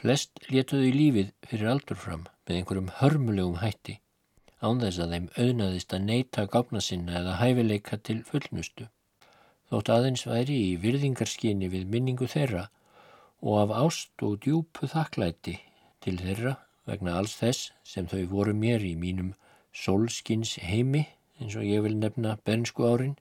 Flest 0.00 0.42
letuðu 0.50 0.88
í 0.88 0.96
lífið 0.96 1.30
fyrir 1.48 1.70
aldur 1.76 2.00
fram 2.00 2.24
með 2.48 2.58
einhverjum 2.58 2.90
hörmulegum 2.98 3.60
hætti, 3.62 4.00
án 4.64 4.80
þess 4.82 5.00
að 5.04 5.14
þeim 5.14 5.28
auðnaðist 5.44 5.94
að 5.96 6.06
neyta 6.08 6.46
gáfna 6.54 6.82
sinna 6.84 7.18
eða 7.20 7.38
hæfileika 7.40 8.00
til 8.08 8.20
fullnustu. 8.28 8.88
Þótt 9.70 9.90
aðeins 9.94 10.26
væri 10.28 10.58
í 10.70 10.74
virðingarskinni 10.80 11.70
við 11.72 11.88
minningu 11.92 12.28
þeirra 12.30 12.68
og 13.44 13.58
af 13.62 13.74
ást 13.84 14.24
og 14.26 14.38
djúpu 14.44 14.88
þakklæti 14.90 15.58
til 16.04 16.16
þeirra 16.20 16.56
vegna 16.88 17.18
alls 17.18 17.36
þess 17.40 17.72
sem 17.84 18.08
þau 18.08 18.22
voru 18.32 18.54
mér 18.56 18.84
í 18.84 18.94
mínum 19.00 19.32
solskins 19.74 20.56
heimi 20.62 21.04
eins 21.40 21.56
og 21.58 21.66
ég 21.66 21.82
vil 21.84 21.96
nefna 21.98 22.36
bernsku 22.46 22.86
árin, 22.86 23.16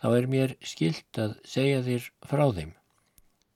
þá 0.00 0.08
er 0.18 0.30
mér 0.30 0.56
skilt 0.60 1.20
að 1.20 1.36
segja 1.48 1.82
þér 1.86 2.10
frá 2.28 2.44
þeim. 2.58 2.74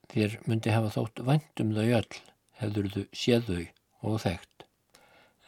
Þér 0.09 0.39
myndi 0.49 0.73
hafa 0.73 0.95
þótt 0.95 1.25
vandum 1.29 1.75
þau 1.77 1.89
öll, 2.01 2.23
hefur 2.63 2.89
þau 2.95 3.05
séð 3.13 3.51
þau 3.51 3.65
og 4.09 4.23
þekkt. 4.25 4.58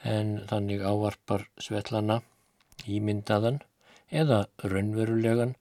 En 0.04 0.38
þannig 0.48 0.80
ávarpar 0.80 1.46
Svetlana 1.60 2.20
ímyndaðan 2.88 3.60
eða 4.10 4.46
raunverulegan 4.64 5.56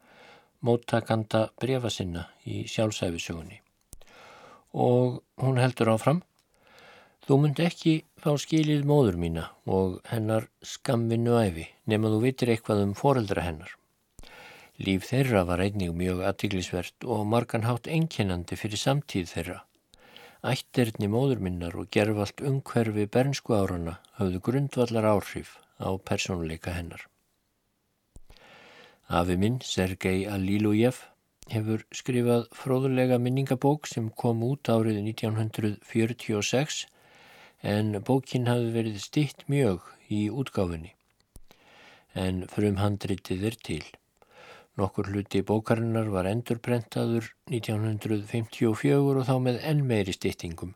móttakanda 0.66 1.50
brefa 1.60 1.92
sinna 1.92 2.28
í 2.48 2.64
sjálfsæfisögunni 2.68 3.60
og 4.74 5.22
hún 5.42 5.60
heldur 5.60 5.90
áfram. 5.96 6.22
Þú 7.26 7.38
mynd 7.44 7.60
ekki 7.62 7.94
fá 8.22 8.32
skilið 8.42 8.86
móður 8.90 9.18
mína 9.22 9.50
og 9.70 10.00
hennar 10.10 10.48
skamvinnu 10.66 11.36
æfi 11.42 11.68
nema 11.90 12.10
þú 12.14 12.22
vitir 12.24 12.54
eitthvað 12.54 12.84
um 12.88 12.94
foreldra 12.98 13.46
hennar. 13.46 13.76
Líf 14.80 15.10
þeirra 15.10 15.44
var 15.46 15.62
einnig 15.62 15.92
mjög 15.94 16.24
aðtiklisvert 16.26 17.06
og 17.06 17.26
marganhátt 17.28 17.90
einkennandi 17.92 18.56
fyrir 18.56 18.80
samtíð 18.80 19.34
þeirra. 19.34 19.58
Ætterni 20.40 21.10
móður 21.12 21.42
minnar 21.44 21.74
og 21.76 21.90
gerfalt 21.92 22.40
umhverfi 22.40 23.04
bernsku 23.12 23.56
árana 23.58 23.98
hafðu 24.16 24.40
grundvallar 24.48 25.08
áhrif 25.10 25.58
á 25.84 26.00
persónuleika 26.00 26.72
hennar. 26.72 27.02
Afi 29.10 29.36
minn, 29.36 29.60
Sergei 29.60 30.24
Alilujev, 30.32 31.02
hefur 31.52 31.84
skrifað 31.92 32.48
fróðulega 32.56 33.20
minningabók 33.20 33.92
sem 33.92 34.08
kom 34.16 34.40
út 34.48 34.72
árið 34.72 35.02
1946 35.04 36.86
en 37.76 38.00
bókin 38.00 38.48
hafði 38.48 38.72
verið 38.80 39.00
stitt 39.04 39.44
mjög 39.52 39.92
í 40.08 40.30
útgáfinni. 40.32 40.94
En 42.16 42.46
frum 42.48 42.80
handritið 42.80 43.44
er 43.52 43.60
til. 43.60 43.84
Nokkur 44.80 45.12
hluti 45.12 45.44
bókarinnar 45.44 46.10
var 46.14 46.30
endurbrentaður 46.32 47.30
1954 47.52 48.98
og 49.04 49.22
þá 49.28 49.36
með 49.46 49.62
enn 49.72 49.86
meiri 49.92 50.16
stittingum. 50.16 50.74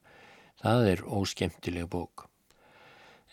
Það 0.62 0.88
er 0.92 1.04
óskemtileg 1.08 1.90
bók. 1.90 2.28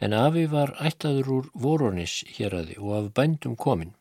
En 0.00 0.16
Afi 0.16 0.46
var 0.48 0.76
ættaður 0.80 1.34
úr 1.36 1.52
Voronis 1.66 2.20
hér 2.38 2.56
aði 2.62 2.80
og 2.80 2.96
af 3.02 3.14
bændum 3.18 3.58
komin. 3.58 3.96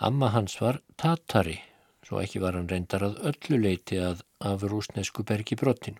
Amma 0.00 0.32
hans 0.34 0.58
var 0.62 0.80
Tatari 0.96 1.60
svo 2.08 2.22
ekki 2.24 2.40
var 2.40 2.56
hann 2.56 2.68
reyndar 2.72 3.04
að 3.04 3.18
öllu 3.30 3.58
leiti 3.60 3.98
að 4.00 4.22
af 4.50 4.62
rúsnesku 4.72 5.24
bergi 5.28 5.58
brottin. 5.60 5.98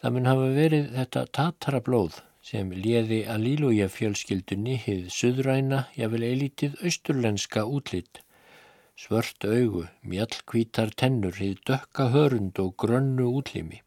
Það 0.00 0.14
mun 0.14 0.28
hafa 0.30 0.46
verið 0.54 0.86
þetta 0.94 1.24
tatara 1.38 1.80
blóð 1.84 2.20
sem 2.48 2.70
liði 2.72 3.18
að 3.28 3.44
Lílúja 3.44 3.88
fjölskyldunni 3.92 4.78
hið 4.80 5.10
suðræna, 5.12 5.82
jável 5.98 6.22
eilítið 6.24 6.78
austurlenska 6.80 7.66
útlitt. 7.66 8.22
Svört 8.98 9.44
augu, 9.46 9.84
mjallkvítar 10.02 10.90
tennur, 10.98 11.36
hið 11.38 11.60
dökka 11.70 12.08
hörund 12.14 12.58
og 12.58 12.72
grönnu 12.82 13.28
útlimi. 13.40 13.84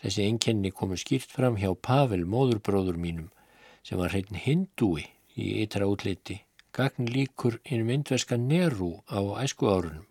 Þessi 0.00 0.28
einkenni 0.28 0.70
komu 0.70 0.98
skýrt 1.00 1.32
fram 1.34 1.56
hjá 1.58 1.72
Pavel, 1.74 2.22
móðurbróður 2.22 3.00
mínum, 3.02 3.32
sem 3.82 3.98
var 3.98 4.14
hreitn 4.14 4.38
hindúi 4.38 5.08
í 5.34 5.48
ytra 5.64 5.88
útliti 5.90 6.38
gagn 6.76 7.08
líkur 7.10 7.58
innum 7.64 7.90
indverska 7.96 8.36
Neru 8.38 8.92
á 9.10 9.18
æsku 9.42 9.66
árunum. 9.66 10.06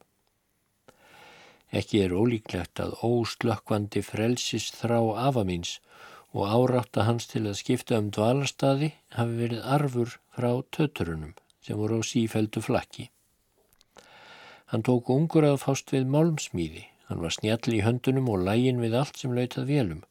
Ekki 1.72 2.02
er 2.04 2.16
ólíklegt 2.18 2.82
að 2.84 2.98
óslökkvandi 3.06 4.04
frelsis 4.04 4.72
þrá 4.76 4.98
afamins 5.28 5.78
og 6.34 6.50
árátta 6.50 7.06
hans 7.08 7.30
til 7.32 7.46
að 7.46 7.60
skipta 7.62 8.02
um 8.02 8.10
dvalarstaði 8.12 8.92
hafi 9.16 9.40
verið 9.44 9.72
arfur 9.78 10.18
frá 10.36 10.52
töturunum 10.76 11.32
sem 11.64 11.80
voru 11.80 12.02
á 12.02 12.10
sífældu 12.12 12.66
flakki. 12.66 13.08
Hann 14.70 14.86
tók 14.86 15.10
ungur 15.10 15.48
að 15.48 15.62
fást 15.64 15.90
við 15.96 16.10
málmsmíði. 16.14 16.86
Hann 17.10 17.24
var 17.26 17.34
snjall 17.34 17.74
í 17.74 17.82
höndunum 17.82 18.30
og 18.30 18.44
lægin 18.46 18.82
við 18.84 18.96
allt 19.00 19.18
sem 19.18 19.34
lautað 19.34 19.70
vélum. 19.72 20.02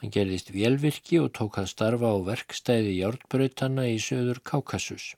Hann 0.00 0.12
gerðist 0.12 0.50
vélvirki 0.52 1.20
og 1.22 1.30
tók 1.38 1.56
að 1.62 1.70
starfa 1.72 2.10
á 2.12 2.16
verkstæði 2.26 2.96
hjártbröytana 2.98 3.86
í 3.88 3.94
söður 4.06 4.42
Kákassus. 4.44 5.14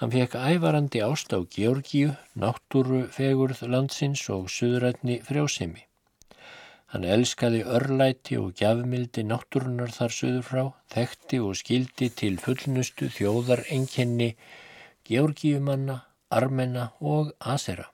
Hann 0.00 0.10
fekk 0.14 0.34
ævarandi 0.34 1.04
ást 1.06 1.30
á 1.34 1.38
Georgíu, 1.54 2.16
náttúru 2.34 3.04
fegurð 3.14 3.62
landsins 3.70 4.24
og 4.34 4.50
suðrætni 4.50 5.20
frjósemi. 5.26 5.84
Hann 6.90 7.04
elskaði 7.04 7.62
örlæti 7.78 8.40
og 8.42 8.58
gjafmildi 8.58 9.22
náttúrunar 9.28 9.94
þar 9.94 10.14
suður 10.18 10.44
frá, 10.50 10.62
þekkti 10.94 11.42
og 11.46 11.58
skildi 11.62 12.10
til 12.22 12.38
fullnustu 12.42 13.10
þjóðar 13.12 13.66
enkenni 13.74 14.32
Georgíumanna, 15.06 16.00
Armena 16.30 16.90
og 17.00 17.32
Asera. 17.40 17.86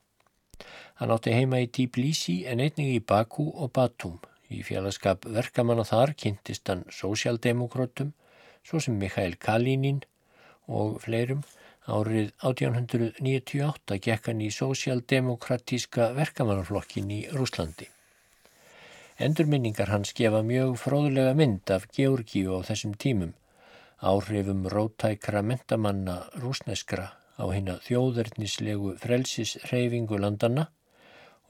Hann 0.99 1.12
átti 1.14 1.35
heima 1.35 1.61
í 1.62 1.68
Tbilisi 1.70 2.41
en 2.51 2.62
einnig 2.64 2.91
í 2.97 3.03
Baku 3.03 3.47
og 3.55 3.70
Batum. 3.76 4.18
Í 4.51 4.62
félagskap 4.66 5.26
verkamanna 5.37 5.85
þar 5.87 6.14
kynntist 6.18 6.68
hann 6.70 6.82
sósjaldemokrótum, 6.91 8.12
svo 8.66 8.80
sem 8.82 8.99
Mikhail 8.99 9.39
Kalinin 9.39 10.03
og 10.66 11.01
fleirum 11.07 11.43
árið 11.87 12.30
1898 12.43 13.99
gekk 14.03 14.30
hann 14.30 14.43
í 14.43 14.51
Sósialdemokratíska 14.51 16.12
verkamannaflokkin 16.18 17.11
í 17.14 17.24
Rúslandi. 17.30 17.91
Endurminningar 19.24 19.93
hans 19.95 20.14
gefa 20.18 20.43
mjög 20.43 20.78
fróðulega 20.82 21.35
mynd 21.39 21.70
af 21.70 21.87
Georgíu 21.95 22.57
á 22.59 22.66
þessum 22.66 22.97
tímum, 22.99 23.35
áhrifum 24.03 24.66
rótækra 24.72 25.45
mentamanna 25.47 26.24
rúsneskra 26.43 27.12
á 27.35 27.45
hérna 27.51 27.78
þjóðverðnislegu 27.82 28.95
frelsisreyfingu 29.03 30.18
landana 30.22 30.68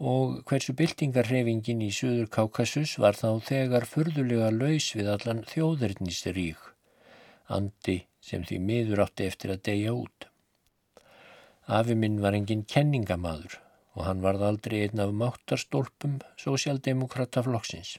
og 0.01 0.41
hversu 0.49 0.75
byltingarreyfingin 0.79 1.83
í 1.85 1.91
Suður 1.95 2.31
Kákasus 2.33 2.97
var 2.99 3.19
þá 3.19 3.41
þegar 3.49 3.87
furðulega 3.87 4.49
laus 4.55 4.91
við 4.97 5.11
allan 5.13 5.45
þjóðverðnisrík, 5.51 6.63
andi 7.53 7.99
sem 8.25 8.47
því 8.49 8.61
miður 8.71 9.05
átti 9.05 9.29
eftir 9.29 9.55
að 9.55 9.63
deyja 9.69 9.93
út. 9.95 10.29
Afi 11.69 11.95
minn 11.97 12.19
var 12.21 12.35
engin 12.37 12.65
kenningamadur 12.69 13.61
og 13.95 14.09
hann 14.09 14.25
varð 14.25 14.43
aldrei 14.49 14.81
einn 14.85 15.01
af 15.05 15.13
máttarstólpum 15.15 16.19
sósjaldemokrata 16.41 17.45
flokksins. 17.45 17.99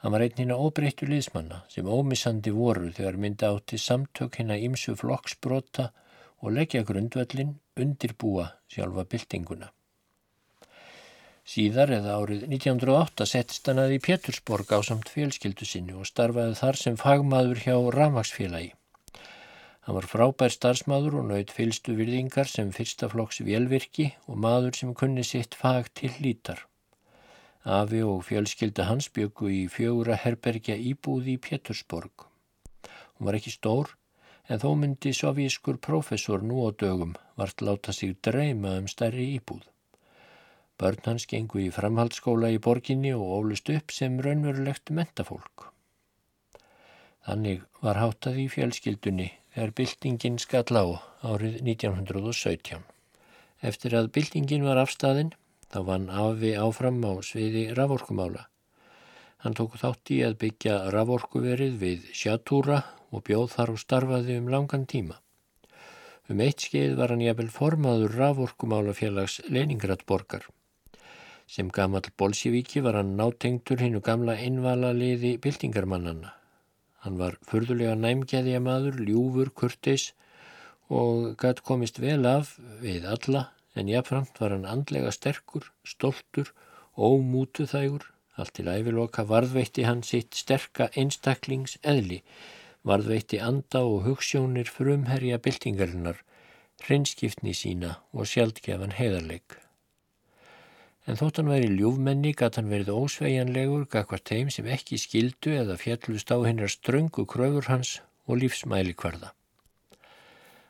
Hann 0.00 0.14
var 0.14 0.22
einn 0.22 0.38
hinn 0.38 0.54
að 0.54 0.62
óbreyttu 0.62 1.08
liðsmanna 1.10 1.64
sem 1.72 1.86
ómissandi 1.86 2.52
voru 2.54 2.90
þegar 2.94 3.18
mynda 3.20 3.52
átti 3.52 3.78
samtök 3.80 4.38
hinn 4.40 4.54
að 4.54 4.64
ymsu 4.70 4.94
flokksbrota 4.96 5.90
og 5.90 6.02
leggja 6.52 6.82
grundvöllin 6.82 7.56
undirbúa 7.76 8.50
sjálfa 8.68 9.04
byltinguna. 9.10 9.72
Síðar 11.46 11.92
eða 11.94 12.16
árið 12.18 12.40
1908 12.48 13.26
settist 13.30 13.68
hann 13.70 13.78
að 13.78 13.92
í 13.96 14.00
Pétursborg 14.02 14.72
á 14.74 14.82
samt 14.82 15.12
fjölskyldu 15.14 15.68
sinni 15.68 15.94
og 15.94 16.08
starfaði 16.08 16.56
þar 16.58 16.78
sem 16.80 16.96
fagmaður 16.98 17.60
hjá 17.62 17.76
Ramagsfélagi. 17.94 18.72
Hann 19.86 19.94
var 19.94 20.08
frábær 20.10 20.50
starfsmaður 20.50 21.20
og 21.20 21.28
naut 21.28 21.52
fylstu 21.54 21.94
virðingar 21.94 22.48
sem 22.50 22.72
fyrstaflokks 22.74 23.44
velvirki 23.46 24.08
og 24.26 24.40
maður 24.42 24.74
sem 24.80 24.94
kunni 24.98 25.22
sitt 25.22 25.54
fag 25.54 25.92
til 25.94 26.10
lítar. 26.18 26.64
Afi 27.62 28.02
og 28.02 28.24
fjölskylda 28.26 28.88
hans 28.90 29.06
byggu 29.14 29.52
í 29.54 29.60
fjögura 29.70 30.18
herbergja 30.18 30.74
íbúði 30.74 31.36
í 31.36 31.42
Pétursborg. 31.46 32.26
Hún 33.14 33.30
var 33.30 33.38
ekki 33.38 33.54
stór 33.54 33.94
en 34.48 34.60
þó 34.62 34.68
myndi 34.78 35.12
sovískur 35.16 35.78
professor 35.82 36.42
nú 36.42 36.66
á 36.66 36.70
dögum 36.70 37.14
vart 37.38 37.62
láta 37.62 37.92
sig 37.92 38.16
dreyma 38.22 38.76
um 38.80 38.86
stærri 38.88 39.26
íbúð. 39.36 39.64
Börn 40.78 41.00
hans 41.06 41.24
gengu 41.26 41.62
í 41.64 41.70
framhaldsskóla 41.72 42.50
í 42.52 42.60
borginni 42.62 43.14
og 43.16 43.30
ólust 43.38 43.70
upp 43.72 43.94
sem 43.96 44.18
raunverulegt 44.20 44.92
mentafólk. 44.92 45.70
Þannig 47.26 47.64
var 47.82 47.98
háttað 47.98 48.42
í 48.44 48.46
fjölskyldunni 48.52 49.30
þegar 49.54 49.72
byltingin 49.80 50.36
skall 50.38 50.78
á 50.78 50.86
árið 51.24 51.62
1917. 51.64 52.84
Eftir 53.66 53.96
að 53.98 54.12
byltingin 54.14 54.66
var 54.68 54.78
afstæðin 54.82 55.32
þá 55.72 55.80
vann 55.88 56.10
Afi 56.12 56.52
áfram 56.60 57.00
á 57.02 57.12
sviði 57.24 57.64
raforkumála. 57.74 58.44
Hann 59.42 59.56
tók 59.56 59.74
þátt 59.80 60.12
í 60.12 60.20
að 60.26 60.38
byggja 60.44 60.76
raforkuverið 60.92 61.80
við 61.80 62.06
sjatúra 62.12 62.82
og 63.12 63.24
bjóð 63.28 63.48
þar 63.54 63.72
og 63.74 63.80
starfaði 63.82 64.36
um 64.40 64.50
langan 64.52 64.86
tíma. 64.90 65.20
Um 66.26 66.40
eitt 66.42 66.64
skeið 66.66 66.96
var 66.98 67.12
hann 67.14 67.22
jafnvel 67.22 67.50
formaður 67.54 68.16
raforkumálafélags 68.18 69.40
Leningradborgar. 69.46 70.46
Sem 71.46 71.68
gammal 71.70 72.08
bolsjevíki 72.18 72.82
var 72.82 72.98
hann 72.98 73.14
nátengtur 73.18 73.78
hinnu 73.78 74.00
gamla 74.02 74.34
einvala 74.34 74.90
liði 74.92 75.36
byltingarmannana. 75.38 76.32
Hann 77.06 77.20
var 77.20 77.36
förðulega 77.46 77.94
næmgeðja 77.94 78.58
maður, 78.58 78.98
ljúfur, 79.06 79.52
kurtis 79.54 80.08
og 80.90 81.36
gætt 81.38 81.62
komist 81.62 82.00
vel 82.02 82.26
af 82.26 82.56
við 82.82 83.06
alla 83.06 83.50
en 83.76 83.90
jáfnframt 83.92 84.40
var 84.40 84.54
hann 84.56 84.66
andlega 84.66 85.12
sterkur, 85.12 85.70
stoltur, 85.84 86.50
ómútuþægur, 86.96 88.06
allt 88.40 88.54
til 88.56 88.68
æviloka 88.72 89.26
varðveitti 89.28 89.84
hann 89.86 90.02
sitt 90.02 90.34
sterka 90.34 90.88
einstaklings 90.96 91.76
eðli, 91.84 92.22
varðveitti 92.86 93.42
anda 93.42 93.84
og 93.84 94.06
hugssjónir 94.06 94.70
frumherja 94.70 95.42
byltingarinnar, 95.42 96.22
hreinskiptni 96.86 97.54
sína 97.56 97.98
og 98.12 98.28
sjaldgefan 98.30 98.94
heiðarleik 98.96 99.60
en 101.06 101.18
þótt 101.18 101.38
hann 101.38 101.50
væri 101.52 101.68
ljúfmenni 101.70 102.32
gatt 102.38 102.58
hann 102.58 102.70
verið 102.72 102.94
ósveigjanlegur 102.98 103.86
gagvart 103.94 104.26
þeim 104.30 104.50
sem 104.50 104.66
ekki 104.76 104.98
skildu 104.98 105.54
eða 105.54 105.78
fjallust 105.78 106.32
á 106.34 106.38
hennar 106.42 106.72
ströngu 106.72 107.26
kröfur 107.30 107.70
hans 107.70 108.00
og 108.26 108.40
lífsmæli 108.42 108.94
hverða. 108.98 109.30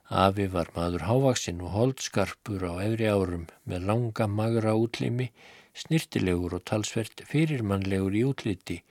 Afi 0.07 0.47
var 0.53 0.69
maður 0.77 1.07
hávaksinn 1.09 1.64
og 1.64 1.73
holdskarpur 1.75 2.69
á 2.69 2.73
efri 2.85 3.09
árum 3.09 3.49
með 3.64 3.89
langa 3.89 4.29
magra 4.29 4.77
útlimi, 4.79 5.33
snirtilegur 5.75 6.61
og 6.61 6.67
talsvert 6.69 7.25
fyrirmannlegur 7.33 8.14
í 8.14 8.23
útliti 8.29 8.83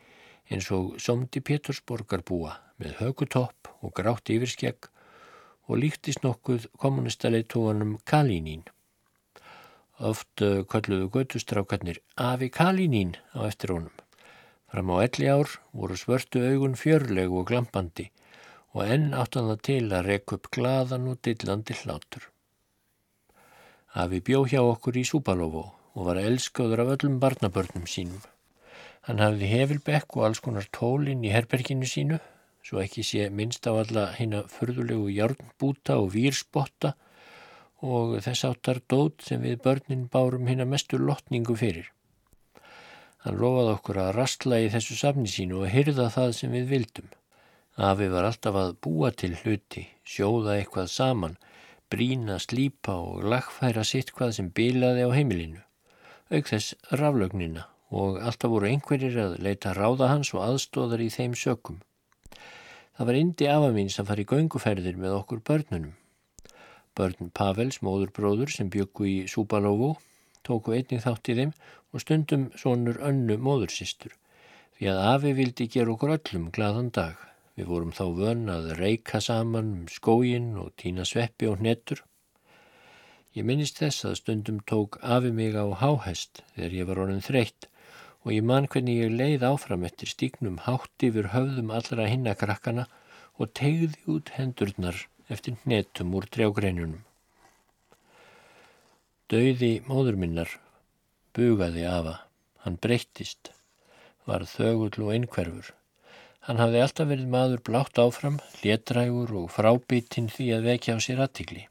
eins 0.50 0.68
og 0.74 0.98
somdi 1.02 1.42
Pétursborgar 1.46 2.26
búa 2.26 2.58
með 2.82 2.98
högutopp 3.02 3.70
og 3.82 3.94
grátt 3.98 4.32
yfirskegg 4.34 4.90
og 5.68 5.82
líktist 5.82 6.24
nokkuð 6.26 6.68
kommunistaleittóanum 6.82 7.98
Kalínín. 8.06 8.66
Oft 10.00 10.44
eh, 10.44 10.64
kalluðu 10.68 11.08
göttustrákarnir 11.14 12.02
Afi 12.16 12.50
Kalínín 12.52 13.16
á 13.32 13.48
eftir 13.48 13.72
honum. 13.74 13.96
Fram 14.68 14.92
á 14.92 15.08
elli 15.08 15.30
ár 15.32 15.50
voru 15.72 15.96
svörtu 15.96 16.44
augun 16.44 16.76
fjörlegu 16.76 17.40
og 17.40 17.48
glampandi 17.50 18.10
og 18.76 18.84
enn 18.92 19.14
áttan 19.16 19.48
það 19.50 19.66
til 19.70 19.84
að 19.88 20.08
rekka 20.10 20.36
upp 20.36 20.52
gladan 20.52 21.08
og 21.08 21.22
dillandi 21.24 21.78
hlátur. 21.80 22.28
Afi 23.96 24.20
bjó 24.20 24.44
hjá 24.52 24.60
okkur 24.60 25.00
í 25.00 25.06
Súbalófó 25.08 25.70
og 25.96 26.08
var 26.10 26.20
elskaður 26.20 26.84
af 26.84 26.90
öllum 26.98 27.20
barnabörnum 27.24 27.88
sínum. 27.88 28.20
Hann 29.08 29.22
hafði 29.24 29.48
hefilbekk 29.48 30.18
og 30.18 30.26
alls 30.28 30.42
konar 30.44 30.68
tólinn 30.76 31.24
í 31.24 31.32
herberginu 31.32 31.88
sínu, 31.88 32.20
svo 32.66 32.82
ekki 32.82 33.04
sé 33.06 33.28
minnst 33.30 33.68
á 33.70 33.78
alla 33.78 34.08
hinn 34.18 34.34
að 34.34 34.50
förðulegu 34.56 35.12
járnbúta 35.14 36.00
og 36.02 36.14
výrspotta 36.16 36.96
og 37.86 38.16
þess 38.26 38.48
áttar 38.48 38.80
dót 38.90 39.22
sem 39.28 39.44
við 39.44 39.60
börnin 39.66 40.08
bárum 40.10 40.48
hinn 40.50 40.64
að 40.64 40.72
mestu 40.72 40.98
lotningu 40.98 41.58
fyrir. 41.60 41.92
Hann 43.26 43.38
lofaði 43.42 43.76
okkur 43.76 44.00
að 44.02 44.16
rastla 44.18 44.62
í 44.62 44.72
þessu 44.74 44.98
safni 44.98 45.30
sínu 45.30 45.62
og 45.62 45.72
hyrða 45.74 46.10
það 46.14 46.36
sem 46.40 46.52
við 46.58 46.68
vildum. 46.74 47.08
Afi 47.76 48.10
var 48.10 48.26
alltaf 48.30 48.58
að 48.58 48.76
búa 48.86 49.10
til 49.12 49.34
hluti, 49.42 49.88
sjóða 50.08 50.58
eitthvað 50.58 50.92
saman, 50.94 51.40
brína, 51.92 52.38
slípa 52.40 52.96
og 52.98 53.26
lagfæra 53.30 53.84
sitt 53.86 54.14
hvað 54.16 54.38
sem 54.38 54.52
bilaði 54.58 55.06
á 55.06 55.10
heimilinu. 55.14 55.62
Auk 56.34 56.50
þess 56.50 56.78
raflögnina 56.90 57.68
og 57.94 58.22
alltaf 58.22 58.54
voru 58.54 58.70
einhverjir 58.70 59.20
að 59.22 59.36
leita 59.46 59.74
ráða 59.78 60.10
hans 60.14 60.34
og 60.34 60.46
aðstóðar 60.46 61.04
í 61.06 61.12
þeim 61.14 61.36
sökum. 61.38 61.82
Það 62.96 63.08
var 63.10 63.18
indi 63.20 63.48
afamins 63.52 63.98
að 64.00 64.08
fara 64.08 64.24
í 64.24 64.28
gönguferðir 64.30 65.00
með 65.00 65.14
okkur 65.18 65.40
börnunum. 65.44 65.96
Börn 66.96 67.32
Pavels, 67.36 67.82
móðurbróður 67.84 68.54
sem 68.54 68.70
byggu 68.72 69.08
í 69.12 69.16
Súbalófó, 69.28 69.98
tóku 70.48 70.72
einning 70.78 71.04
þátt 71.04 71.28
í 71.34 71.36
þeim 71.42 71.52
og 71.92 72.04
stundum 72.06 72.46
sonur 72.56 73.02
önnu 73.04 73.36
móðursistur. 73.36 74.16
Því 74.80 74.88
að 74.94 75.02
Afi 75.10 75.36
vildi 75.36 75.68
gera 75.76 75.92
okkur 75.92 76.16
öllum 76.16 76.48
gladan 76.56 76.88
dag. 76.96 77.20
Við 77.60 77.68
vorum 77.74 77.92
þá 77.96 78.06
vön 78.16 78.48
að 78.52 78.72
reyka 78.80 79.20
saman 79.20 79.74
um 79.74 79.86
skógin 79.92 80.54
og 80.64 80.72
týna 80.80 81.04
sveppi 81.04 81.52
og 81.52 81.60
hnettur. 81.60 82.00
Ég 83.36 83.44
minnist 83.44 83.84
þess 83.84 84.08
að 84.08 84.20
stundum 84.22 84.64
tók 84.64 85.02
Afi 85.04 85.36
mig 85.36 85.60
á 85.60 85.68
háhest 85.84 86.46
þegar 86.56 86.80
ég 86.80 86.88
var 86.88 87.04
orðin 87.04 87.28
þreytt 87.28 87.68
og 88.26 88.34
ég 88.34 88.46
man 88.50 88.66
hvernig 88.66 89.04
ég 89.04 89.14
leið 89.14 89.46
áfram 89.46 89.86
eftir 89.86 90.10
stíknum 90.10 90.58
hátt 90.66 91.06
yfir 91.06 91.30
höfðum 91.36 91.70
allra 91.78 92.08
hinnakrakkana 92.10 92.88
og 93.38 93.52
tegði 93.58 93.92
út 94.10 94.32
hendurnar 94.36 95.06
eftir 95.30 95.60
netum 95.70 96.14
úr 96.18 96.26
trjágreinunum. 96.34 97.04
Dauði 99.30 99.74
móður 99.86 100.18
minnar 100.22 100.50
bugaði 101.36 101.86
afa, 101.90 102.16
hann 102.64 102.78
breyttist, 102.82 103.52
var 104.26 104.46
þögull 104.50 105.06
og 105.06 105.14
einhverfur. 105.14 105.72
Hann 106.46 106.62
hafði 106.62 106.82
alltaf 106.82 107.10
verið 107.10 107.32
maður 107.34 107.64
blátt 107.68 108.02
áfram, 108.02 108.40
léttrægur 108.64 109.34
og 109.42 109.50
frábítinn 109.54 110.30
því 110.34 110.52
að 110.58 110.68
vekja 110.70 110.98
á 110.98 111.00
sér 111.04 111.24
aðtikli. 111.26 111.66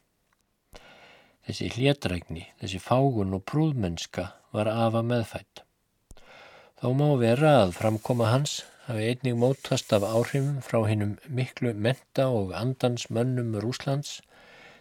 Þessi 1.47 1.71
hlétrægni, 1.77 2.47
þessi 2.61 2.81
fágun 2.83 3.37
og 3.37 3.45
prúðmennska 3.51 4.31
var 4.55 4.71
afa 4.71 5.03
meðfætt. 5.07 5.64
Þó 6.85 6.91
má 6.93 7.07
vera 7.17 7.51
að 7.63 7.71
framkoma 7.79 8.27
hans 8.29 8.59
hafi 8.85 9.07
einnig 9.09 9.39
mótast 9.41 9.89
af 9.97 10.05
áhrifum 10.05 10.59
frá 10.61 10.83
hennum 10.85 11.15
miklu 11.39 11.71
menta 11.85 12.27
og 12.29 12.51
andans 12.59 13.07
mönnum 13.09 13.55
Rúslands 13.63 14.19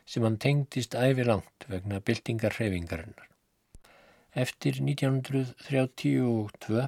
sem 0.04 0.26
hann 0.28 0.36
tengdist 0.46 0.98
æfi 1.00 1.24
langt 1.24 1.64
vegna 1.72 2.02
byltingar 2.04 2.58
hreyfingarinnar. 2.58 3.30
Eftir 4.36 4.82
1932, 4.84 6.84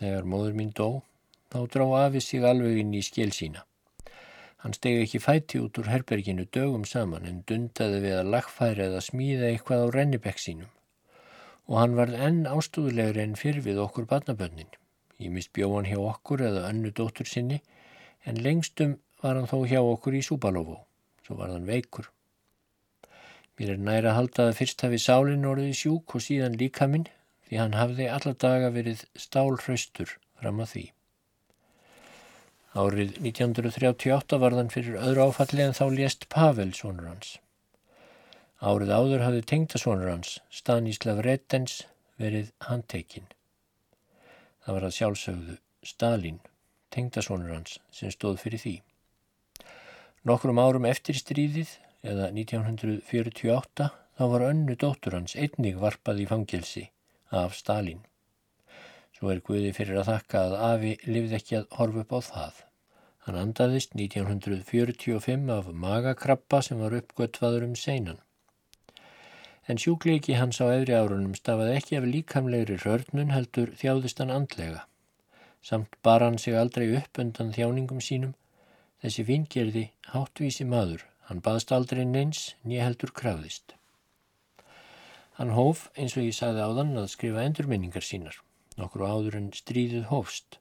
þegar 0.00 0.30
móður 0.32 0.56
mín 0.62 0.72
dó, 0.80 0.88
þá 1.52 1.60
drá 1.74 1.84
afi 2.06 2.24
sig 2.24 2.48
alveg 2.52 2.80
inn 2.86 2.96
í 2.96 3.02
skil 3.04 3.36
sína. 3.36 3.66
Hann 4.64 4.72
stegi 4.78 5.04
ekki 5.04 5.20
fæti 5.26 5.60
út 5.60 5.76
úr 5.82 5.92
herberginu 5.92 6.48
dögum 6.56 6.88
saman 6.88 7.28
en 7.28 7.44
dundaði 7.44 8.00
við 8.08 8.16
að 8.22 8.32
lagfæra 8.38 8.88
eða 8.88 9.04
smíða 9.10 9.52
eitthvað 9.52 9.84
á 9.84 9.86
rennibekk 9.98 10.40
sínum. 10.40 10.72
Og 11.66 11.80
hann 11.80 11.96
varð 11.98 12.18
enn 12.28 12.44
ástúðulegur 12.50 13.18
enn 13.22 13.38
fyrir 13.38 13.64
við 13.64 13.80
okkur 13.82 14.06
barnabönnin. 14.10 14.70
Ég 15.18 15.32
mist 15.34 15.52
bjóðan 15.56 15.88
hjá 15.90 15.98
okkur 15.98 16.44
eða 16.48 16.66
önnu 16.70 16.92
dóttur 16.94 17.28
sinni 17.28 17.62
en 18.26 18.42
lengstum 18.42 18.98
var 19.22 19.38
hann 19.38 19.50
þó 19.50 19.64
hjá 19.66 19.80
okkur 19.80 20.18
í 20.18 20.22
Súbalófó. 20.22 20.82
Svo 21.26 21.38
var 21.40 21.50
hann 21.54 21.66
veikur. 21.66 22.10
Mér 23.56 23.72
er 23.72 23.80
næra 23.80 24.12
að 24.12 24.18
halda 24.18 24.48
að 24.50 24.58
fyrst 24.58 24.82
hafi 24.84 24.98
sálinn 25.00 25.48
orðið 25.48 25.78
sjúk 25.78 26.18
og 26.18 26.22
síðan 26.22 26.58
líka 26.60 26.86
minn 26.92 27.08
því 27.48 27.62
hann 27.62 27.78
hafði 27.78 28.10
alla 28.12 28.34
daga 28.44 28.68
verið 28.74 29.06
stálhraustur 29.16 30.12
fram 30.36 30.60
að 30.60 30.72
því. 30.74 30.84
Árið 32.76 33.16
1938 33.24 34.38
var 34.42 34.58
þann 34.58 34.72
fyrir 34.74 35.00
öðru 35.00 35.30
áfalli 35.30 35.64
en 35.64 35.76
þá 35.78 35.86
lést 35.94 36.28
Pavel 36.32 36.74
sonur 36.76 37.08
hans. 37.08 37.38
Árið 38.56 38.88
áður 38.88 39.20
hafði 39.20 39.42
tengtasonur 39.50 40.08
hans, 40.08 40.38
Stanislav 40.48 41.18
Rettens, 41.26 41.82
verið 42.16 42.54
handtekinn. 42.64 43.26
Það 44.64 44.76
var 44.78 44.86
að 44.86 44.94
sjálfsögðu 44.96 45.56
Stalin, 45.84 46.38
tengtasonur 46.88 47.52
hans, 47.52 47.76
sem 47.92 48.08
stóð 48.14 48.40
fyrir 48.40 48.62
því. 48.62 48.74
Nokkrum 50.24 50.58
árum 50.58 50.88
eftir 50.88 51.20
stríðið, 51.20 51.76
eða 52.00 52.30
1948, 52.32 53.90
þá 54.16 54.24
var 54.32 54.48
önnu 54.48 54.76
dóttur 54.80 55.18
hans 55.18 55.36
einnig 55.36 55.76
varpað 55.76 56.24
í 56.24 56.28
fangilsi 56.30 56.88
af 57.28 57.54
Stalin. 57.58 58.00
Svo 59.12 59.34
er 59.34 59.44
Guði 59.44 59.74
fyrir 59.76 60.00
að 60.00 60.14
þakka 60.14 60.46
að 60.46 60.56
Afi 60.72 60.96
lifði 61.04 61.36
ekki 61.38 61.60
að 61.60 61.68
horfa 61.76 62.06
upp 62.06 62.16
á 62.16 62.20
það. 62.32 62.62
Hann 63.26 63.38
andaðist 63.40 63.92
1945 63.98 65.52
af 65.52 65.70
magakrabba 65.84 66.62
sem 66.64 66.80
var 66.80 66.96
uppgötvaður 66.96 67.68
um 67.68 67.76
seinan. 67.76 68.20
En 69.66 69.80
sjúkleiki 69.82 70.36
hans 70.38 70.60
á 70.62 70.66
efri 70.70 70.94
árunum 70.94 71.34
stafaði 71.34 71.78
ekki 71.80 71.98
af 71.98 72.06
líkamlegri 72.06 72.76
rörnun 72.84 73.32
heldur 73.34 73.72
þjáðist 73.80 74.22
hann 74.22 74.30
andlega. 74.30 74.84
Samt 75.62 75.96
bar 76.06 76.22
hann 76.22 76.38
sig 76.38 76.54
aldrei 76.54 76.86
upp 77.00 77.18
undan 77.18 77.50
þjáningum 77.56 78.02
sínum. 78.08 78.36
Þessi 79.02 79.26
fingerði 79.26 79.84
háttvísi 80.12 80.68
maður. 80.70 81.02
Hann 81.26 81.42
baðst 81.42 81.72
aldrei 81.74 82.04
neins, 82.06 82.54
nýja 82.62 82.86
heldur 82.86 83.10
krafðist. 83.10 83.74
Hann 85.36 85.50
hóf, 85.58 85.88
eins 85.98 86.14
og 86.14 86.22
ég 86.28 86.36
sagði 86.38 86.62
áðan, 86.62 86.94
að 87.02 87.10
skrifa 87.16 87.42
endurminningar 87.42 88.06
sínar 88.06 88.38
nokkru 88.76 89.08
áður 89.08 89.38
en 89.40 89.52
stríðið 89.56 90.08
hófst. 90.10 90.58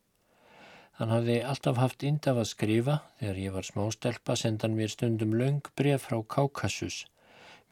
Hann 1.00 1.12
hafði 1.12 1.42
alltaf 1.44 1.80
haft 1.82 2.06
indaf 2.08 2.40
að 2.40 2.52
skrifa, 2.54 3.02
þegar 3.20 3.42
ég 3.42 3.56
var 3.56 3.68
smástelpa 3.68 4.38
sendan 4.40 4.78
mér 4.78 4.94
stundum 4.94 5.36
laung 5.36 5.60
bref 5.76 6.08
frá 6.08 6.22
Kákassus 6.24 7.04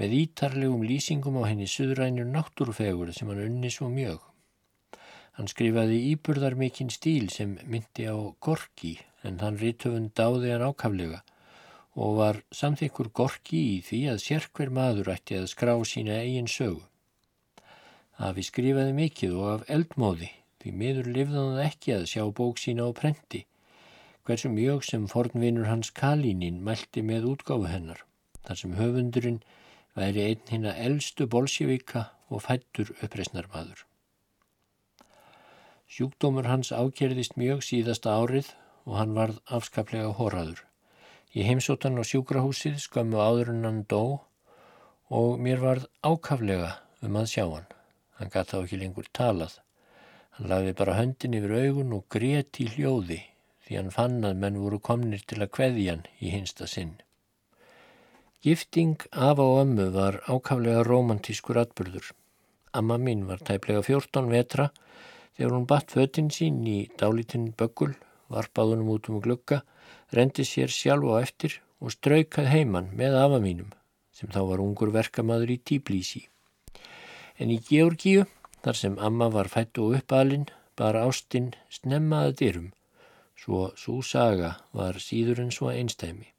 með 0.02 0.16
ítarlegum 0.20 0.86
lýsingum 0.88 1.38
á 1.42 1.44
henni 1.50 1.68
suðrænur 1.70 2.30
náttúrufegur 2.30 3.14
sem 3.14 3.30
hann 3.30 3.44
unni 3.48 3.70
svo 3.74 3.90
mjög. 3.94 4.22
Hann 5.38 5.50
skrifaði 5.50 6.00
íburðar 6.14 6.56
mikinn 6.58 6.92
stíl 6.94 7.30
sem 7.34 7.58
myndi 7.66 8.06
á 8.10 8.18
Gorki 8.44 8.98
en 9.26 9.40
hann 9.42 9.60
rítöfund 9.62 10.14
dáði 10.18 10.54
hann 10.54 10.66
ákaflega 10.70 11.24
og 11.94 12.18
var 12.18 12.40
samþykkur 12.54 13.12
Gorki 13.14 13.62
í 13.76 13.80
því 13.86 14.02
að 14.14 14.24
sérkver 14.26 14.74
maður 14.74 15.14
ætti 15.14 15.38
að 15.38 15.50
skrá 15.52 15.74
sína 15.86 16.20
eigin 16.22 16.50
sögu. 16.50 16.82
Afi 18.18 18.46
skrifaði 18.46 18.94
mikið 18.98 19.36
og 19.38 19.50
af 19.52 19.66
eldmóði, 19.74 20.30
því 20.62 20.72
miður 20.80 21.10
lifði 21.16 21.40
hann 21.40 21.66
ekki 21.66 21.96
að 21.96 22.08
sjá 22.12 22.24
bók 22.30 22.62
sína 22.62 22.86
á 22.86 22.92
prenti, 22.98 23.44
hversu 24.26 24.50
mjög 24.54 24.86
sem 24.88 25.08
fornvinur 25.10 25.70
hans 25.70 25.90
Kalínin 25.92 26.62
mælti 26.66 27.02
með 27.06 27.30
útgáfu 27.34 27.70
hennar, 27.70 28.06
þar 28.46 28.62
sem 28.62 28.78
höfundurinn 28.78 29.42
væri 29.98 30.28
einn 30.28 30.50
hinn 30.50 30.70
að 30.70 30.84
eldstu 30.88 31.28
bolsjevika 31.30 32.08
og 32.30 32.44
fættur 32.46 32.94
uppreysnarmadur. 33.00 33.86
Sjúkdómur 35.94 36.48
hans 36.50 36.72
ákerðist 36.74 37.36
mjög 37.38 37.62
síðasta 37.68 38.16
árið 38.18 38.54
og 38.88 38.96
hann 38.98 39.14
varð 39.18 39.42
afskaplega 39.58 40.16
horraður. 40.18 40.64
Ég 41.34 41.46
heimsóttan 41.50 42.00
á 42.02 42.04
sjúkrahúsið 42.06 42.80
skömmu 42.82 43.20
áður 43.22 43.54
en 43.54 43.68
hann 43.68 43.84
dó 43.90 44.04
og 45.14 45.38
mér 45.42 45.62
varð 45.62 45.86
ákaflega 46.02 46.72
um 47.06 47.20
að 47.22 47.30
sjá 47.36 47.46
hann. 47.46 47.70
Hann 48.18 48.34
gæti 48.34 48.56
þá 48.56 48.64
ekki 48.64 48.82
lengur 48.82 49.10
talað. 49.14 49.60
Hann 50.34 50.50
lagði 50.50 50.74
bara 50.80 50.98
höndin 50.98 51.38
yfir 51.38 51.56
augun 51.60 51.94
og 51.98 52.08
greti 52.10 52.66
í 52.66 52.74
hljóði 52.74 53.20
því 53.64 53.80
hann 53.80 53.94
fann 53.96 54.24
að 54.28 54.40
menn 54.42 54.60
voru 54.60 54.80
komnir 54.82 55.22
til 55.30 55.42
að 55.44 55.52
kveðja 55.58 55.96
hann 55.96 56.08
í 56.20 56.34
hinsta 56.34 56.68
sinn. 56.70 56.96
Gifting 58.44 58.98
af 59.12 59.40
og 59.40 59.62
ömmu 59.62 59.86
var 59.96 60.18
ákaflega 60.28 60.82
romantískur 60.84 61.56
atbyrður. 61.62 62.10
Amma 62.74 62.98
mín 62.98 63.22
var 63.28 63.40
tæplega 63.40 63.80
14 63.88 64.28
vetra 64.28 64.66
þegar 65.38 65.54
hún 65.56 65.68
batt 65.70 65.94
fötinn 65.96 66.28
sín 66.28 66.58
í 66.68 66.90
dálítinn 67.00 67.54
böggul, 67.56 67.94
varpaðunum 68.28 68.90
út 68.98 69.08
um 69.08 69.22
glukka, 69.24 69.62
rendi 70.12 70.44
sér 70.44 70.68
sjálf 70.68 71.08
á 71.16 71.24
eftir 71.24 71.56
og 71.80 71.96
straukað 71.96 72.52
heimann 72.52 72.92
með 72.92 73.16
afa 73.22 73.40
mínum 73.40 73.72
sem 74.12 74.28
þá 74.36 74.42
var 74.52 74.66
ungur 74.66 74.92
verkamaður 74.92 75.56
í 75.56 75.60
Tíblísi. 75.64 76.26
En 77.40 77.48
í 77.48 77.62
Georgíu, 77.64 78.28
þar 78.60 78.82
sem 78.82 79.00
amma 79.00 79.32
var 79.32 79.48
fætt 79.48 79.80
og 79.80 79.96
uppalinn, 80.02 80.50
bar 80.76 81.00
ástinn 81.00 81.54
snemmaða 81.72 82.36
dyrum, 82.44 82.70
svo 83.40 83.72
svo 83.80 84.02
saga 84.04 84.58
var 84.76 85.00
síður 85.00 85.46
en 85.48 85.56
svo 85.56 85.72
einstæmi. 85.72 86.33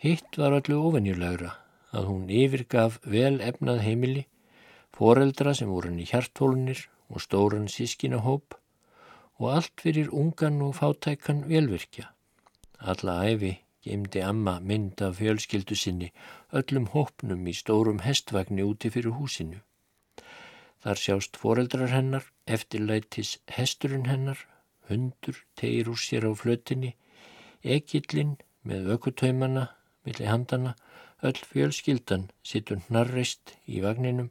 Hitt 0.00 0.38
var 0.40 0.54
allu 0.56 0.78
ofennjulegra 0.80 1.50
að 1.92 2.06
hún 2.08 2.28
yfirgaf 2.32 2.94
vel 3.14 3.34
efnað 3.44 3.82
heimili, 3.84 4.22
foreldra 4.96 5.52
sem 5.56 5.68
voru 5.68 5.90
henni 5.90 6.06
hjartólunir 6.08 6.86
og 7.12 7.20
stóran 7.20 7.66
sískinahóp 7.68 8.54
og 9.36 9.50
allt 9.54 9.82
fyrir 9.84 10.08
ungan 10.08 10.62
og 10.64 10.78
fátækan 10.78 11.42
velvirkja. 11.50 12.06
Alla 12.80 13.18
æfi 13.28 13.58
gemdi 13.84 14.22
amma 14.24 14.54
mynd 14.60 15.02
af 15.04 15.18
fjölskyldu 15.18 15.76
sinni 15.76 16.08
öllum 16.60 16.86
hópnum 16.94 17.44
í 17.52 17.54
stórum 17.58 18.00
hestvagni 18.04 18.64
úti 18.64 18.88
fyrir 18.94 19.18
húsinu. 19.18 19.60
Þar 20.80 21.02
sjást 21.02 21.36
foreldrar 21.36 21.92
hennar, 21.92 22.24
eftirlætis 22.48 23.34
hesturinn 23.52 24.08
hennar, 24.08 24.40
hundur 24.88 25.44
tegir 25.60 25.92
úr 25.92 26.00
sér 26.00 26.24
á 26.24 26.32
flötinni, 26.32 26.94
ekillinn 27.60 28.38
með 28.64 28.94
ökutaumana, 28.96 29.66
milli 30.05 30.25
handana, 30.25 30.75
öll 31.23 31.41
fjölskyldan 31.51 32.29
sittur 32.43 32.81
hnarreist 32.87 33.55
í 33.65 33.81
vagninum 33.85 34.29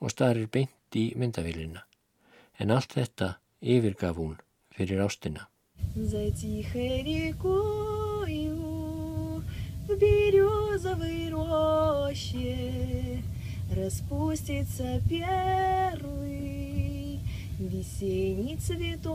og 0.00 0.14
starir 0.14 0.48
beint 0.48 0.96
í 0.96 1.10
myndavillina. 1.16 1.84
En 2.60 2.70
allt 2.70 2.96
þetta 2.96 3.34
yfirgaf 3.60 4.16
hún 4.16 4.36
fyrir 4.76 5.04
ástina. 5.04 5.48
В 9.90 9.98
березовой 9.98 11.28
роще 11.30 13.24
распустится 13.74 15.00
первый 15.08 17.18
весенний 17.58 18.56
цветок, 18.56 19.10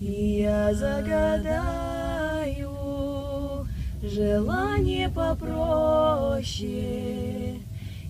и 0.00 0.42
я 0.42 0.74
загадаю 0.74 2.05
желание 4.01 5.09
попроще, 5.09 6.67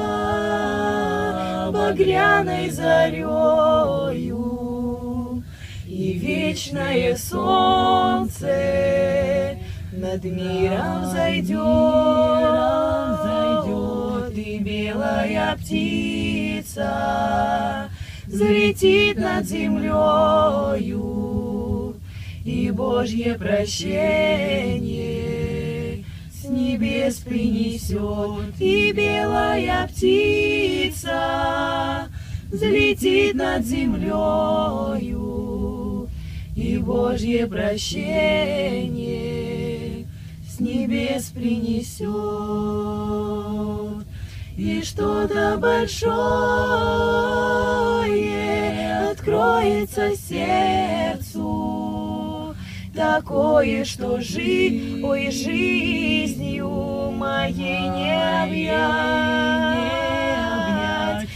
багряной 1.71 2.71
зарею, 2.71 4.33
И 5.85 6.13
вечное 6.13 7.15
солнце 7.15 8.47
над 9.93 10.23
миром 10.23 11.05
зайдет, 11.11 12.84
белая 14.85 15.57
птица 15.57 16.89
взлетит 18.27 19.17
над 19.17 19.47
землею, 19.47 19.95
и 22.43 22.69
Божье 22.69 23.33
прощение 23.35 24.85
небес 26.47 27.15
принесет, 27.15 28.53
и 28.59 28.91
белая 28.91 29.87
птица 29.87 31.11
взлетит 32.51 33.33
над 33.33 33.65
землею, 33.65 34.11
и 36.55 36.77
Божье 36.77 37.47
прощение 37.47 38.75
с 40.47 40.55
с 40.55 40.59
небес 40.61 41.25
принесет, 41.31 42.07
и 44.57 44.81
что-то 44.83 45.57
большое 45.57 46.15
откроется 49.11 50.15
сердцу, 50.15 51.43
такое, 52.93 53.83
что 53.83 54.21
жить, 54.21 55.03
ой, 55.03 55.29
жизнью 55.31 57.11
моей 57.11 57.89
не 57.89 58.43
объять, 58.43 58.95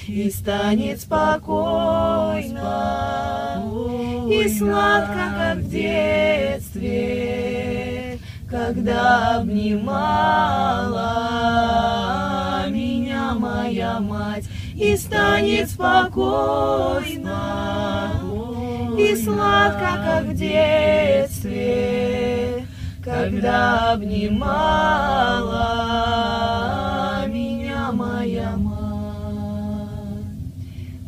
и 0.07 0.29
станет 0.31 1.01
спокойно, 1.01 2.53
и 4.31 4.47
сладко, 4.47 5.33
как 5.37 5.57
в 5.57 5.69
детстве, 5.69 6.99
когда 8.49 9.37
обнимала 9.39 10.69
моя 13.89 13.99
мать, 13.99 14.45
и 14.75 14.95
станет 14.95 15.69
спокойно, 15.69 17.41
и 18.97 19.15
сладко, 19.15 19.89
как 20.05 20.23
в 20.25 20.35
детстве, 20.35 21.47
когда 23.03 23.93
обнимала 23.93 25.55
меня 27.27 27.91
моя 27.91 28.55
мать. 28.57 28.79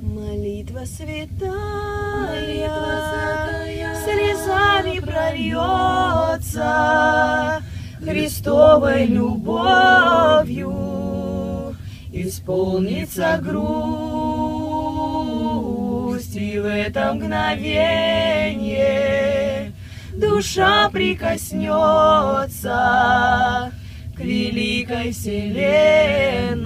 Молитва 0.02 0.86
святая, 0.86 1.52
слезами 4.04 5.00
прольется 5.00 6.02
Христовой 8.04 9.06
любовью, 9.06 10.91
исполнится 12.32 13.40
грусть, 13.44 13.68
и 16.38 16.58
в 16.60 16.66
это 16.66 17.14
мгновение 17.14 18.54
душа 20.14 20.90
прикоснется 20.90 23.74
к 24.16 24.20
великой 24.22 25.12
вселенной 25.12 26.62